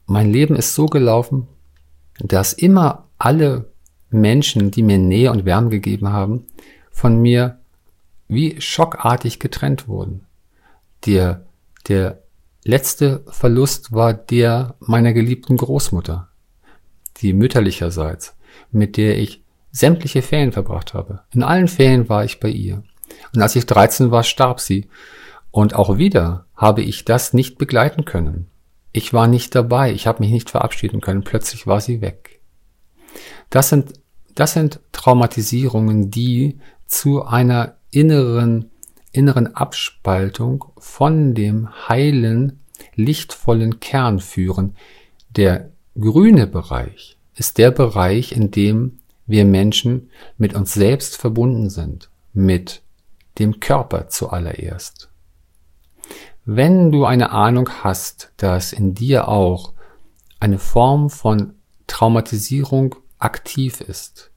[0.06, 1.48] Mein Leben ist so gelaufen,
[2.18, 3.72] dass immer alle
[4.10, 6.46] Menschen, die mir Nähe und Wärme gegeben haben,
[6.90, 7.58] von mir
[8.28, 10.26] wie schockartig getrennt wurden.
[11.06, 11.46] Der,
[11.88, 12.22] der
[12.64, 16.28] letzte Verlust war der meiner geliebten Großmutter,
[17.18, 18.36] die mütterlicherseits,
[18.70, 21.22] mit der ich sämtliche Ferien verbracht habe.
[21.32, 22.82] In allen Ferien war ich bei ihr.
[23.34, 24.88] Und als ich 13 war, starb sie.
[25.50, 28.48] Und auch wieder habe ich das nicht begleiten können.
[28.92, 32.40] Ich war nicht dabei, ich habe mich nicht verabschieden können, plötzlich war sie weg.
[33.50, 33.94] Das sind,
[34.34, 38.70] das sind Traumatisierungen, die zu einer inneren,
[39.12, 42.60] inneren Abspaltung von dem heilen,
[42.94, 44.76] lichtvollen Kern führen.
[45.30, 52.10] Der grüne Bereich ist der Bereich, in dem wir Menschen mit uns selbst verbunden sind,
[52.32, 52.82] mit
[53.38, 55.11] dem Körper zuallererst.
[56.44, 59.74] Wenn du eine Ahnung hast, dass in dir auch
[60.40, 61.54] eine Form von
[61.86, 64.32] Traumatisierung aktiv ist,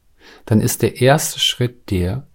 [0.45, 2.27] dann ist der erste Schritt der,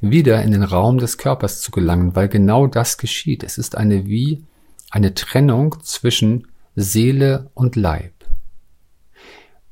[0.00, 3.42] wieder in den Raum des Körpers zu gelangen, weil genau das geschieht.
[3.42, 4.44] Es ist eine wie
[4.90, 8.12] eine Trennung zwischen Seele und Leib.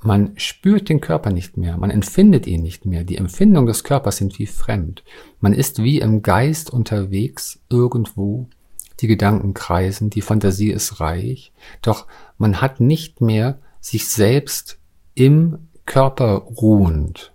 [0.02, 3.04] Man spürt den Körper nicht mehr, man empfindet ihn nicht mehr.
[3.04, 5.02] Die Empfindungen des Körpers sind wie fremd.
[5.40, 8.48] Man ist wie im Geist unterwegs irgendwo.
[9.00, 12.06] Die Gedanken kreisen, die Fantasie ist reich, doch
[12.38, 14.78] man hat nicht mehr sich selbst
[15.14, 17.32] im Körper ruhend.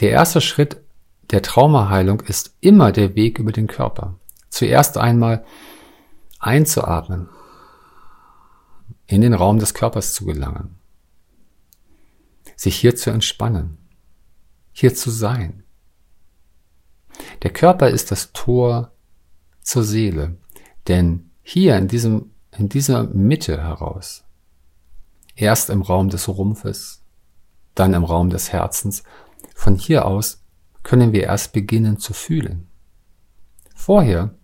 [0.00, 0.80] Der erste Schritt
[1.30, 4.18] der Traumaheilung ist immer der Weg über den Körper.
[4.48, 5.44] Zuerst einmal
[6.38, 7.28] einzuatmen,
[9.06, 10.78] in den Raum des Körpers zu gelangen,
[12.56, 13.78] sich hier zu entspannen,
[14.72, 15.62] hier zu sein.
[17.42, 18.92] Der Körper ist das Tor
[19.62, 20.36] zur Seele,
[20.88, 24.24] denn hier in diesem, in dieser Mitte heraus,
[25.36, 27.02] erst im Raum des Rumpfes,
[27.74, 29.02] dann im Raum des Herzens,
[29.54, 30.42] Von hier aus
[30.82, 32.66] können wir erst beginnen zu fühlen.
[33.74, 34.34] Vorher,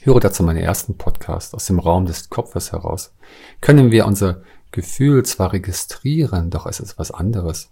[0.00, 3.12] höre dazu meinen ersten Podcast aus dem Raum des Kopfes heraus,
[3.60, 4.42] können wir unser
[4.72, 7.70] Gefühl zwar registrieren, doch es ist was anderes.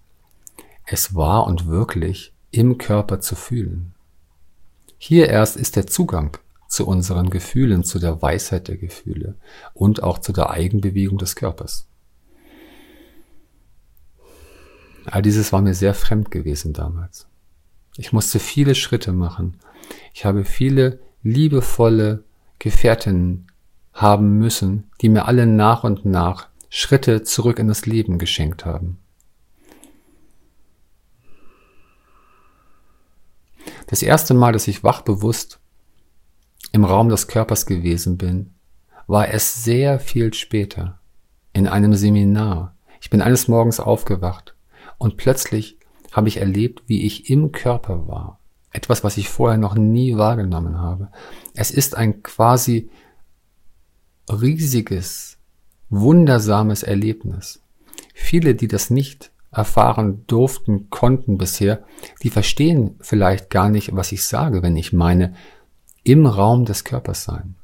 [0.85, 3.95] Es war und wirklich im Körper zu fühlen.
[4.99, 6.37] Hier erst ist der Zugang
[6.69, 9.35] zu unseren Gefühlen, zu der Weisheit der Gefühle
[9.75, 11.89] und auch zu der Eigenbewegung des Körpers.
[15.07, 17.27] All dieses war mir sehr fremd gewesen damals.
[17.97, 19.59] Ich musste viele Schritte machen.
[20.13, 22.25] Ich habe viele liebevolle
[22.59, 23.51] Gefährtinnen
[23.95, 28.99] haben müssen, die mir alle nach und nach Schritte zurück in das Leben geschenkt haben.
[33.87, 35.59] Das erste Mal, dass ich wachbewusst
[36.73, 38.55] im Raum des Körpers gewesen bin,
[39.07, 41.01] war es sehr viel später
[41.53, 42.77] in einem Seminar.
[43.01, 44.55] Ich bin eines Morgens aufgewacht
[44.99, 45.79] und plötzlich
[46.13, 48.41] habe ich erlebt, wie ich im Körper war.
[48.71, 51.11] Etwas, was ich vorher noch nie wahrgenommen habe.
[51.55, 52.91] Es ist ein quasi
[54.29, 55.39] riesiges,
[55.89, 57.63] wundersames Erlebnis.
[58.15, 61.85] Viele, die das nicht erfahren durften, konnten bisher,
[62.23, 65.35] die verstehen vielleicht gar nicht, was ich sage, wenn ich meine,
[66.13, 67.57] im Raum des Körpers sein.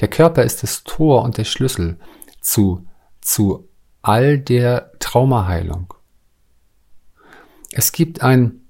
[0.00, 1.98] Der Körper ist das Tor und der Schlüssel
[2.40, 2.86] zu,
[3.20, 3.68] zu
[4.02, 5.92] all der Traumaheilung.
[7.72, 8.60] Es gibt ein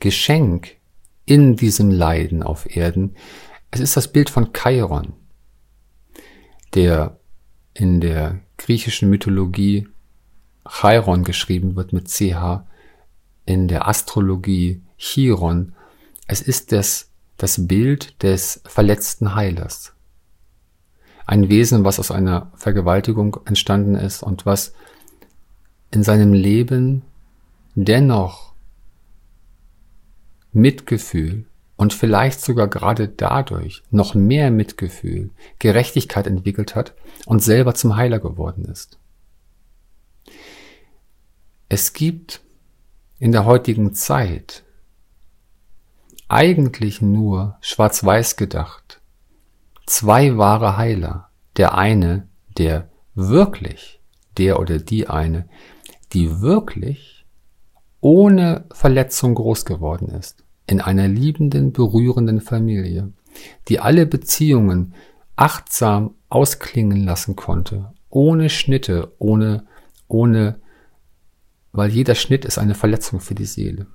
[0.00, 0.76] Geschenk
[1.26, 3.14] in diesem Leiden auf Erden.
[3.70, 5.12] Es ist das Bild von Chiron,
[6.74, 7.20] der
[7.74, 9.88] in der griechischen Mythologie
[10.68, 12.64] Chiron geschrieben wird mit CH,
[13.46, 15.74] in der Astrologie Chiron.
[16.26, 17.07] Es ist das,
[17.38, 19.94] das Bild des verletzten Heilers.
[21.24, 24.72] Ein Wesen, was aus einer Vergewaltigung entstanden ist und was
[25.90, 27.02] in seinem Leben
[27.74, 28.52] dennoch
[30.52, 37.96] Mitgefühl und vielleicht sogar gerade dadurch noch mehr Mitgefühl, Gerechtigkeit entwickelt hat und selber zum
[37.96, 38.98] Heiler geworden ist.
[41.68, 42.40] Es gibt
[43.20, 44.64] in der heutigen Zeit
[46.28, 48.98] eigentlich nur schwarz-weiß gedacht
[49.88, 51.28] zwei wahre Heiler.
[51.56, 54.00] Der eine, der wirklich,
[54.36, 55.48] der oder die eine,
[56.12, 57.26] die wirklich
[58.00, 63.12] ohne Verletzung groß geworden ist, in einer liebenden, berührenden Familie,
[63.66, 64.94] die alle Beziehungen
[65.34, 69.66] achtsam ausklingen lassen konnte, ohne Schnitte, ohne,
[70.06, 70.60] ohne
[71.72, 73.86] weil jeder Schnitt ist eine Verletzung für die Seele.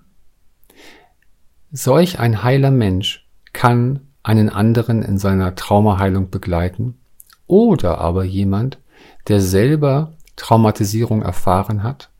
[1.75, 6.99] Solch ein heiler Mensch kann einen anderen in seiner Traumaheilung begleiten
[7.47, 8.77] oder aber jemand,
[9.27, 12.11] der selber Traumatisierung erfahren hat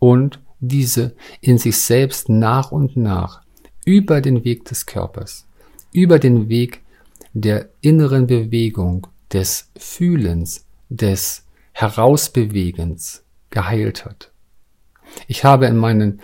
[0.00, 3.42] und diese in sich selbst nach und nach
[3.84, 5.46] über den Weg des Körpers,
[5.92, 6.82] über den Weg
[7.32, 14.32] der inneren Bewegung, des Fühlens, des Herausbewegens geheilt hat.
[15.28, 16.20] Ich habe in meinen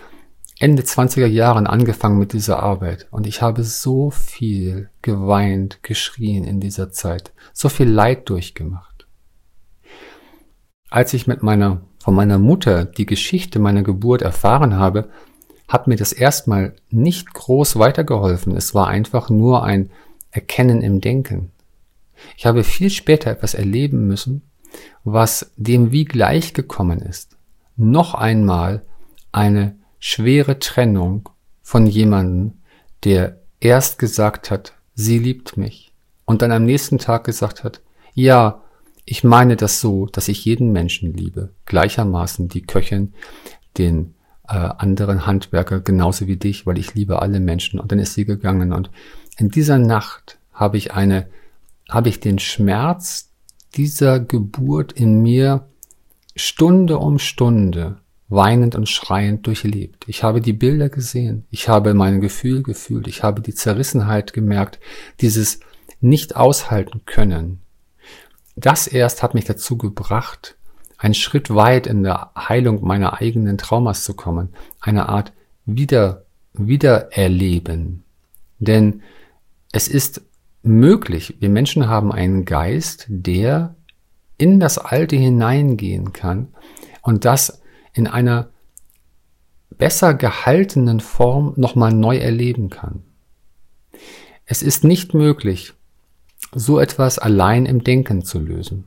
[0.63, 6.61] Ende 20er Jahren angefangen mit dieser Arbeit und ich habe so viel geweint, geschrien in
[6.61, 9.05] dieser Zeit, so viel Leid durchgemacht.
[10.89, 15.09] Als ich mit meiner, von meiner Mutter die Geschichte meiner Geburt erfahren habe,
[15.67, 18.55] hat mir das erstmal nicht groß weitergeholfen.
[18.55, 19.89] Es war einfach nur ein
[20.31, 21.51] Erkennen im Denken.
[22.37, 24.43] Ich habe viel später etwas erleben müssen,
[25.03, 27.33] was dem wie gleich gekommen ist
[27.75, 28.83] noch einmal
[29.31, 29.75] eine
[30.05, 31.29] schwere Trennung
[31.61, 32.55] von jemandem,
[33.05, 35.93] der erst gesagt hat, sie liebt mich
[36.25, 37.79] und dann am nächsten Tag gesagt hat,
[38.13, 38.61] ja,
[39.05, 43.13] ich meine das so, dass ich jeden Menschen liebe, gleichermaßen die Köchin,
[43.77, 44.13] den
[44.49, 47.79] äh, anderen Handwerker genauso wie dich, weil ich liebe alle Menschen.
[47.79, 48.91] Und dann ist sie gegangen und
[49.37, 51.27] in dieser Nacht habe ich eine,
[51.89, 53.31] habe ich den Schmerz
[53.73, 55.65] dieser Geburt in mir
[56.35, 60.05] Stunde um Stunde weinend und schreiend durchlebt.
[60.07, 64.79] Ich habe die Bilder gesehen, ich habe mein Gefühl gefühlt, ich habe die Zerrissenheit gemerkt,
[65.21, 65.59] dieses
[66.01, 67.61] nicht aushalten können.
[68.55, 70.55] Das erst hat mich dazu gebracht,
[70.97, 74.49] einen Schritt weit in der Heilung meiner eigenen Traumas zu kommen,
[74.79, 75.33] eine Art
[75.65, 78.03] wieder, Wiedererleben.
[78.59, 79.01] Denn
[79.71, 80.21] es ist
[80.61, 83.75] möglich, wir Menschen haben einen Geist, der
[84.37, 86.49] in das Alte hineingehen kann
[87.01, 87.62] und das
[87.93, 88.49] in einer
[89.77, 93.03] besser gehaltenen Form nochmal neu erleben kann.
[94.45, 95.73] Es ist nicht möglich,
[96.53, 98.85] so etwas allein im Denken zu lösen.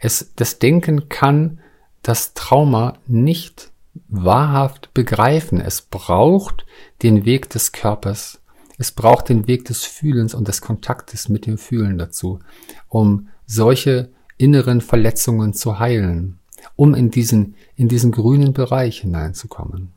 [0.00, 1.60] Es, das Denken kann
[2.02, 3.70] das Trauma nicht
[4.08, 5.60] wahrhaft begreifen.
[5.60, 6.64] Es braucht
[7.02, 8.40] den Weg des Körpers.
[8.78, 12.40] Es braucht den Weg des Fühlens und des Kontaktes mit dem Fühlen dazu,
[12.88, 16.38] um solche inneren Verletzungen zu heilen,
[16.76, 19.92] um in diesen, in diesen grünen Bereich hineinzukommen.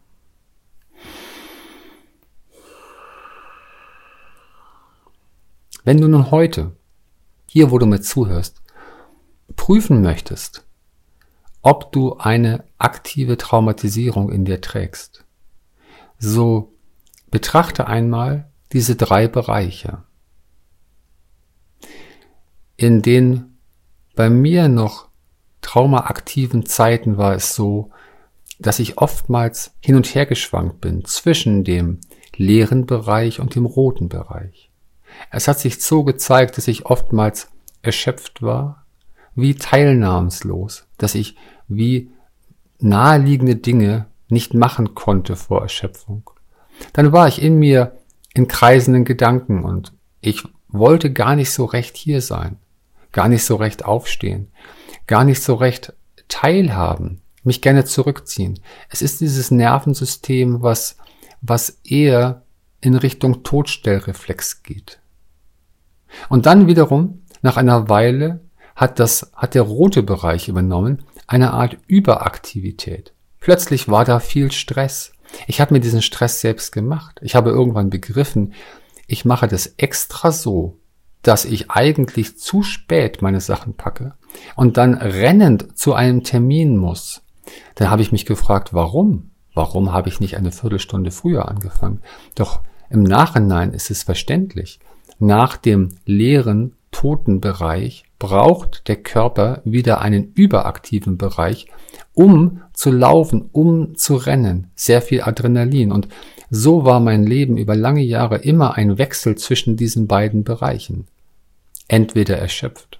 [5.83, 6.75] Wenn du nun heute,
[7.45, 8.61] hier wo du mir zuhörst,
[9.55, 10.65] prüfen möchtest,
[11.61, 15.25] ob du eine aktive Traumatisierung in dir trägst,
[16.17, 16.73] so
[17.29, 20.03] betrachte einmal diese drei Bereiche.
[22.77, 23.57] In den
[24.15, 25.04] bei mir noch
[25.65, 27.89] traumaaktiven Zeiten war es so,
[28.59, 31.99] dass ich oftmals hin und her geschwankt bin zwischen dem
[32.35, 34.69] leeren Bereich und dem roten Bereich.
[35.31, 37.49] Es hat sich so gezeigt, dass ich oftmals
[37.81, 38.85] erschöpft war,
[39.33, 41.35] wie teilnahmslos, dass ich
[41.67, 42.11] wie
[42.79, 46.29] naheliegende Dinge nicht machen konnte vor Erschöpfung.
[46.93, 47.97] Dann war ich in mir
[48.35, 52.57] in kreisenden Gedanken und ich wollte gar nicht so recht hier sein,
[53.11, 54.51] gar nicht so recht aufstehen,
[55.07, 55.93] gar nicht so recht
[56.27, 58.59] teilhaben, mich gerne zurückziehen.
[58.89, 60.97] Es ist dieses Nervensystem, was,
[61.41, 62.43] was eher
[62.81, 64.99] in Richtung Todstellreflex geht.
[66.29, 68.41] Und dann wiederum, nach einer Weile,
[68.75, 73.13] hat das, hat der rote Bereich übernommen, eine Art Überaktivität.
[73.39, 75.13] Plötzlich war da viel Stress.
[75.47, 77.19] Ich habe mir diesen Stress selbst gemacht.
[77.21, 78.53] Ich habe irgendwann begriffen,
[79.07, 80.77] ich mache das extra so,
[81.21, 84.15] dass ich eigentlich zu spät meine Sachen packe
[84.55, 87.21] und dann rennend zu einem Termin muss.
[87.75, 89.31] Dann habe ich mich gefragt, warum?
[89.53, 92.01] Warum habe ich nicht eine Viertelstunde früher angefangen?
[92.35, 94.79] Doch im Nachhinein ist es verständlich
[95.19, 101.67] nach dem leeren, toten Bereich braucht der Körper wieder einen überaktiven Bereich,
[102.13, 104.71] um zu laufen, um zu rennen.
[104.75, 105.91] Sehr viel Adrenalin.
[105.91, 106.07] Und
[106.49, 111.07] so war mein Leben über lange Jahre immer ein Wechsel zwischen diesen beiden Bereichen.
[111.87, 112.99] Entweder erschöpft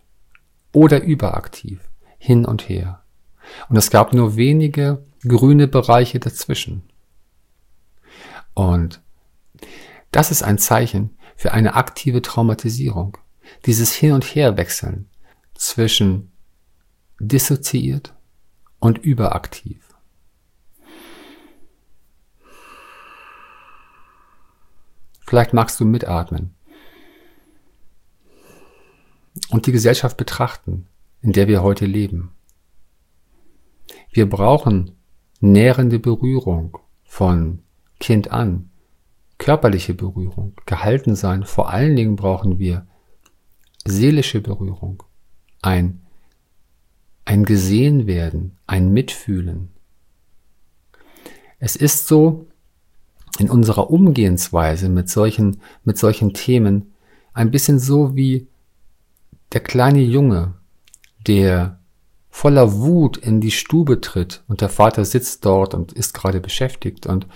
[0.76, 3.02] oder überaktiv, hin und her.
[3.70, 6.84] Und es gab nur wenige grüne Bereiche dazwischen.
[8.54, 9.02] Und
[10.12, 13.18] das ist ein Zeichen, für eine aktive Traumatisierung.
[13.66, 15.10] Dieses Hin- und Herwechseln
[15.54, 16.32] zwischen
[17.20, 18.14] dissoziiert
[18.80, 19.82] und überaktiv.
[25.26, 26.55] Vielleicht magst du mitatmen
[29.50, 30.88] und die Gesellschaft betrachten,
[31.22, 32.32] in der wir heute leben.
[34.12, 34.92] Wir brauchen
[35.40, 37.60] nährende Berührung von
[38.00, 38.70] Kind an,
[39.38, 41.44] körperliche Berührung, gehalten sein.
[41.44, 42.88] Vor allen Dingen brauchen wir
[43.86, 45.04] seelische Berührung,
[45.62, 46.02] ein,
[47.26, 49.70] ein gesehen werden, ein Mitfühlen.
[51.60, 52.48] Es ist so,
[53.38, 56.94] in unserer Umgehensweise mit solchen, mit solchen Themen
[57.34, 58.48] ein bisschen so wie
[59.54, 60.54] der kleine Junge,
[61.28, 61.80] der
[62.30, 67.06] voller Wut in die Stube tritt und der Vater sitzt dort und ist gerade beschäftigt
[67.06, 67.28] und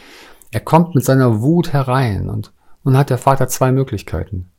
[0.51, 2.51] er kommt mit seiner Wut herein und
[2.84, 4.49] nun hat der Vater zwei Möglichkeiten.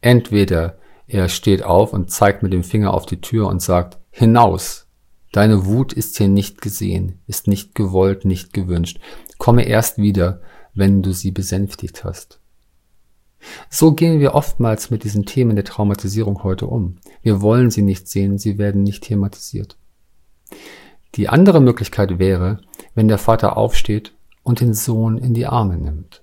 [0.00, 4.86] Entweder er steht auf und zeigt mit dem Finger auf die Tür und sagt, hinaus,
[5.32, 8.98] deine Wut ist hier nicht gesehen, ist nicht gewollt, nicht gewünscht.
[9.38, 10.40] Komme erst wieder,
[10.74, 12.40] wenn du sie besänftigt hast.
[13.70, 16.96] So gehen wir oftmals mit diesen Themen der Traumatisierung heute um.
[17.22, 19.76] Wir wollen sie nicht sehen, sie werden nicht thematisiert.
[21.14, 22.60] Die andere Möglichkeit wäre,
[22.94, 26.22] wenn der Vater aufsteht und den Sohn in die Arme nimmt,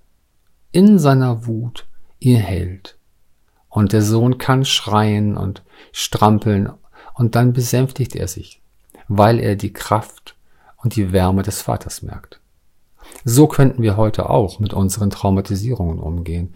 [0.71, 1.87] in seiner Wut
[2.19, 2.97] ihn hält.
[3.69, 6.69] Und der Sohn kann schreien und strampeln
[7.15, 8.61] und dann besänftigt er sich,
[9.07, 10.35] weil er die Kraft
[10.77, 12.39] und die Wärme des Vaters merkt.
[13.25, 16.53] So könnten wir heute auch mit unseren Traumatisierungen umgehen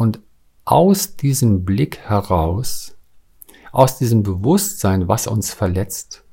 [0.00, 0.20] und
[0.64, 2.96] aus diesem Blick heraus,
[3.70, 6.24] aus diesem Bewusstsein, was uns verletzt,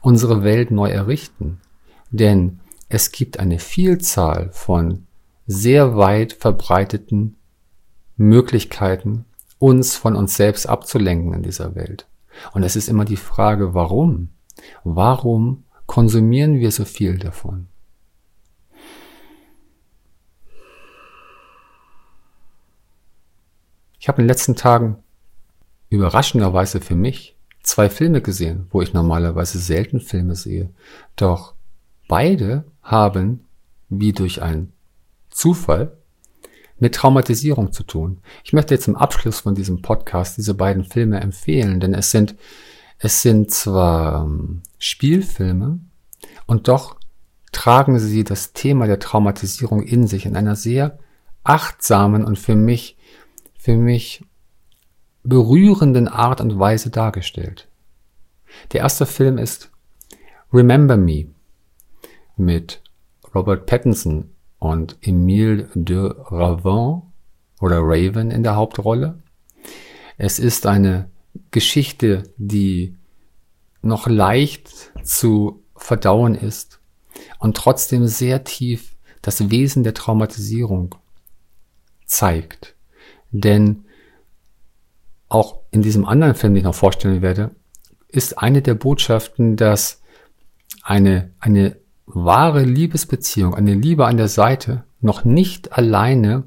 [0.00, 1.60] unsere Welt neu errichten.
[2.10, 5.06] Denn es gibt eine Vielzahl von
[5.46, 7.36] sehr weit verbreiteten
[8.16, 9.26] Möglichkeiten,
[9.58, 12.08] uns von uns selbst abzulenken in dieser Welt.
[12.54, 14.30] Und es ist immer die Frage, warum?
[14.84, 17.68] Warum konsumieren wir so viel davon?
[24.02, 24.96] Ich habe in den letzten Tagen
[25.88, 30.70] überraschenderweise für mich zwei Filme gesehen, wo ich normalerweise selten Filme sehe.
[31.14, 31.54] Doch
[32.08, 33.46] beide haben,
[33.90, 34.72] wie durch einen
[35.30, 35.96] Zufall,
[36.80, 38.18] mit Traumatisierung zu tun.
[38.42, 42.34] Ich möchte jetzt im Abschluss von diesem Podcast diese beiden Filme empfehlen, denn es sind,
[42.98, 45.78] es sind zwar ähm, Spielfilme
[46.46, 46.96] und doch
[47.52, 50.98] tragen sie das Thema der Traumatisierung in sich in einer sehr
[51.44, 52.96] achtsamen und für mich,
[53.62, 54.24] für mich
[55.22, 57.68] berührenden Art und Weise dargestellt.
[58.72, 59.70] Der erste Film ist
[60.52, 61.26] Remember Me
[62.36, 62.82] mit
[63.32, 67.02] Robert Pattinson und Emile de Ravin
[67.60, 69.22] oder Raven in der Hauptrolle.
[70.18, 71.08] Es ist eine
[71.52, 72.96] Geschichte, die
[73.80, 76.80] noch leicht zu verdauen ist
[77.38, 80.96] und trotzdem sehr tief das Wesen der Traumatisierung
[82.06, 82.74] zeigt.
[83.32, 83.84] Denn
[85.28, 87.50] auch in diesem anderen Film, den ich noch vorstellen werde,
[88.08, 90.02] ist eine der Botschaften, dass
[90.82, 91.76] eine, eine
[92.06, 96.44] wahre Liebesbeziehung, eine Liebe an der Seite noch nicht alleine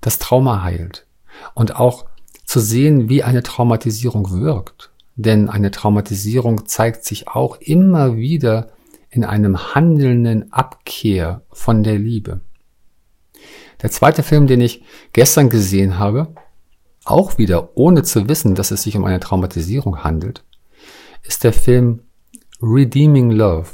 [0.00, 1.06] das Trauma heilt.
[1.54, 2.04] Und auch
[2.44, 4.90] zu sehen, wie eine Traumatisierung wirkt.
[5.16, 8.68] Denn eine Traumatisierung zeigt sich auch immer wieder
[9.10, 12.40] in einem handelnden Abkehr von der Liebe.
[13.82, 16.28] Der zweite Film, den ich gestern gesehen habe,
[17.04, 20.44] auch wieder ohne zu wissen, dass es sich um eine Traumatisierung handelt,
[21.22, 22.00] ist der Film
[22.60, 23.68] Redeeming Love.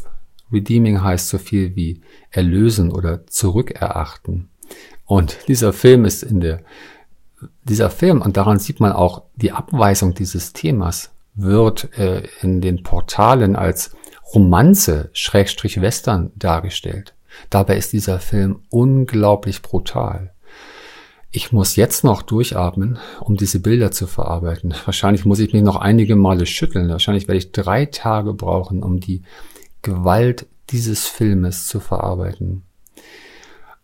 [0.53, 4.49] Redeeming heißt so viel wie erlösen oder zurückerachten.
[5.07, 6.63] Und dieser Film ist in der,
[7.65, 12.83] dieser Film, und daran sieht man auch die Abweisung dieses Themas, wird äh, in den
[12.83, 13.97] Portalen als
[14.35, 17.15] Romanze, Schrägstrich Western dargestellt.
[17.51, 20.33] Dabei ist dieser Film unglaublich brutal.
[21.31, 24.75] Ich muss jetzt noch durchatmen, um diese Bilder zu verarbeiten.
[24.85, 26.91] Wahrscheinlich muss ich mich noch einige Male schütteln.
[26.91, 29.23] Wahrscheinlich werde ich drei Tage brauchen, um die
[29.81, 32.65] Gewalt dieses Filmes zu verarbeiten.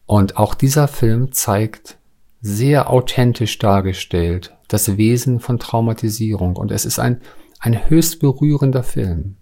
[0.05, 1.99] Und auch dieser Film zeigt
[2.41, 6.57] sehr authentisch dargestellt das Wesen von Traumatisierung.
[6.57, 7.23] Und es ist ein,
[7.59, 9.37] ein höchst berührender Film.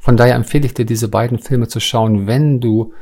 [0.00, 2.92] Von daher empfehle ich dir, diese beiden Filme zu schauen, wenn du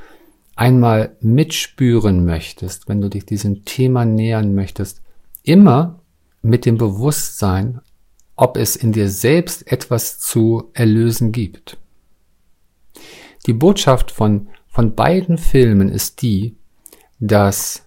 [0.57, 5.03] einmal mitspüren möchtest, wenn du dich diesem Thema nähern möchtest,
[5.43, 6.01] immer
[6.43, 7.81] mit dem Bewusstsein,
[8.37, 11.79] ob es in dir selbst etwas zu erlösen gibt.
[13.47, 16.57] Die Botschaft von, von beiden Filmen ist die,
[17.21, 17.85] dass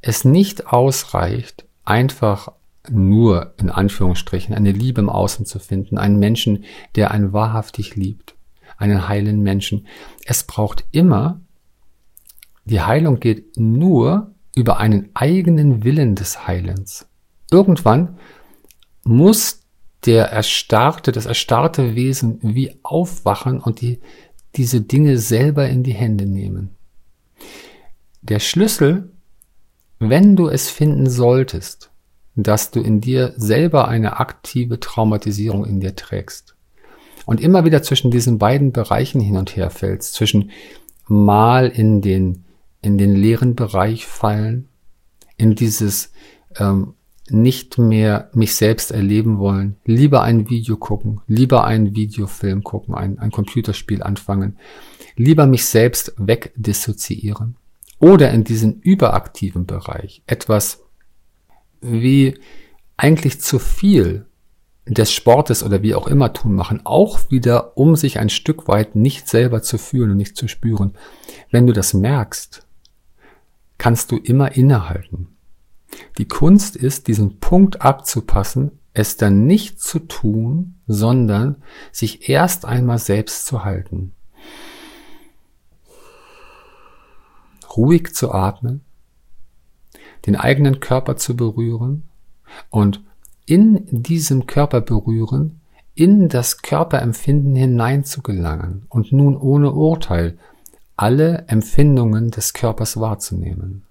[0.00, 2.52] es nicht ausreicht, einfach
[2.90, 8.34] nur in Anführungsstrichen eine Liebe im Außen zu finden, einen Menschen, der einen wahrhaftig liebt,
[8.76, 9.86] einen heilen Menschen.
[10.24, 11.40] Es braucht immer
[12.68, 17.06] die Heilung geht nur über einen eigenen Willen des Heilens.
[17.50, 18.18] Irgendwann
[19.04, 19.60] muss
[20.04, 24.00] der erstarrte, das erstarrte Wesen wie aufwachen und die,
[24.56, 26.76] diese Dinge selber in die Hände nehmen.
[28.22, 29.12] Der Schlüssel,
[29.98, 31.90] wenn du es finden solltest,
[32.36, 36.54] dass du in dir selber eine aktive Traumatisierung in dir trägst
[37.26, 40.50] und immer wieder zwischen diesen beiden Bereichen hin und her fällst, zwischen
[41.08, 42.44] mal in den
[42.88, 44.66] in den leeren Bereich fallen,
[45.36, 46.10] in dieses
[46.56, 46.94] ähm,
[47.28, 53.18] nicht mehr mich selbst erleben wollen, lieber ein Video gucken, lieber einen Videofilm gucken, ein,
[53.18, 54.56] ein Computerspiel anfangen,
[55.16, 57.56] lieber mich selbst wegdissoziieren
[57.98, 60.80] oder in diesen überaktiven Bereich etwas
[61.82, 62.38] wie
[62.96, 64.24] eigentlich zu viel
[64.86, 68.96] des Sportes oder wie auch immer tun machen, auch wieder, um sich ein Stück weit
[68.96, 70.94] nicht selber zu fühlen und nicht zu spüren.
[71.50, 72.66] Wenn du das merkst,
[73.78, 75.28] kannst du immer innehalten.
[76.18, 81.62] Die Kunst ist, diesen Punkt abzupassen, es dann nicht zu tun, sondern
[81.92, 84.12] sich erst einmal selbst zu halten.
[87.76, 88.80] Ruhig zu atmen,
[90.26, 92.02] den eigenen Körper zu berühren
[92.70, 93.04] und
[93.46, 95.60] in diesem Körper berühren,
[95.94, 100.38] in das Körperempfinden hinein zu gelangen und nun ohne Urteil
[100.98, 103.86] alle Empfindungen des Körpers wahrzunehmen,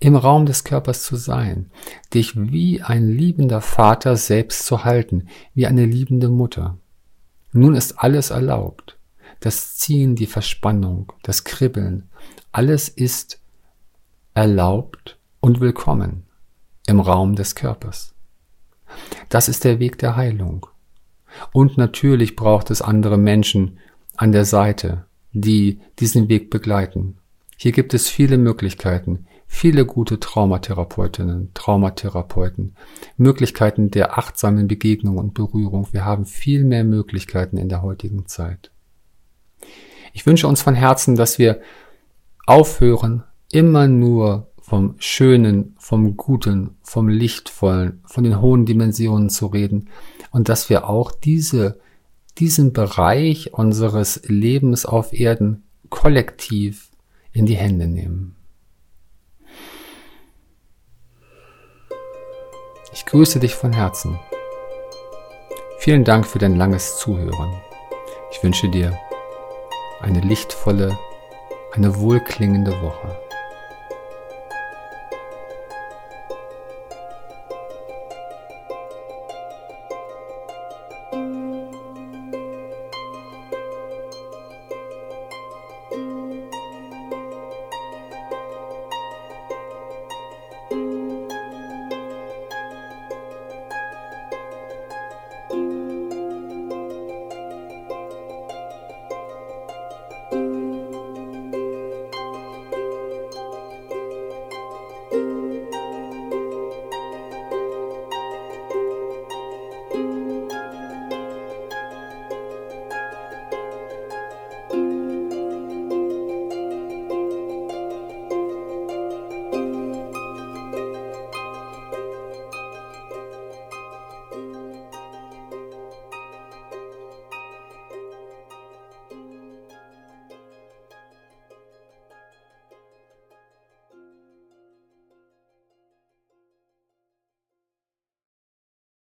[0.00, 1.70] im Raum des Körpers zu sein,
[2.14, 6.78] dich wie ein liebender Vater selbst zu halten, wie eine liebende Mutter.
[7.52, 8.98] Nun ist alles erlaubt.
[9.40, 12.08] Das Ziehen, die Verspannung, das Kribbeln,
[12.50, 13.38] alles ist
[14.32, 16.24] erlaubt und willkommen
[16.86, 18.14] im Raum des Körpers.
[19.28, 20.66] Das ist der Weg der Heilung.
[21.52, 23.78] Und natürlich braucht es andere Menschen
[24.16, 25.04] an der Seite,
[25.40, 27.18] die diesen Weg begleiten.
[27.56, 32.74] Hier gibt es viele Möglichkeiten, viele gute Traumatherapeutinnen, Traumatherapeuten,
[33.16, 35.88] Möglichkeiten der achtsamen Begegnung und Berührung.
[35.92, 38.70] Wir haben viel mehr Möglichkeiten in der heutigen Zeit.
[40.12, 41.60] Ich wünsche uns von Herzen, dass wir
[42.46, 49.88] aufhören, immer nur vom Schönen, vom Guten, vom Lichtvollen, von den hohen Dimensionen zu reden
[50.30, 51.78] und dass wir auch diese
[52.38, 56.90] diesen Bereich unseres Lebens auf Erden kollektiv
[57.32, 58.36] in die Hände nehmen.
[62.92, 64.18] Ich grüße dich von Herzen.
[65.78, 67.60] Vielen Dank für dein langes Zuhören.
[68.30, 68.98] Ich wünsche dir
[70.00, 70.98] eine lichtvolle,
[71.72, 73.25] eine wohlklingende Woche.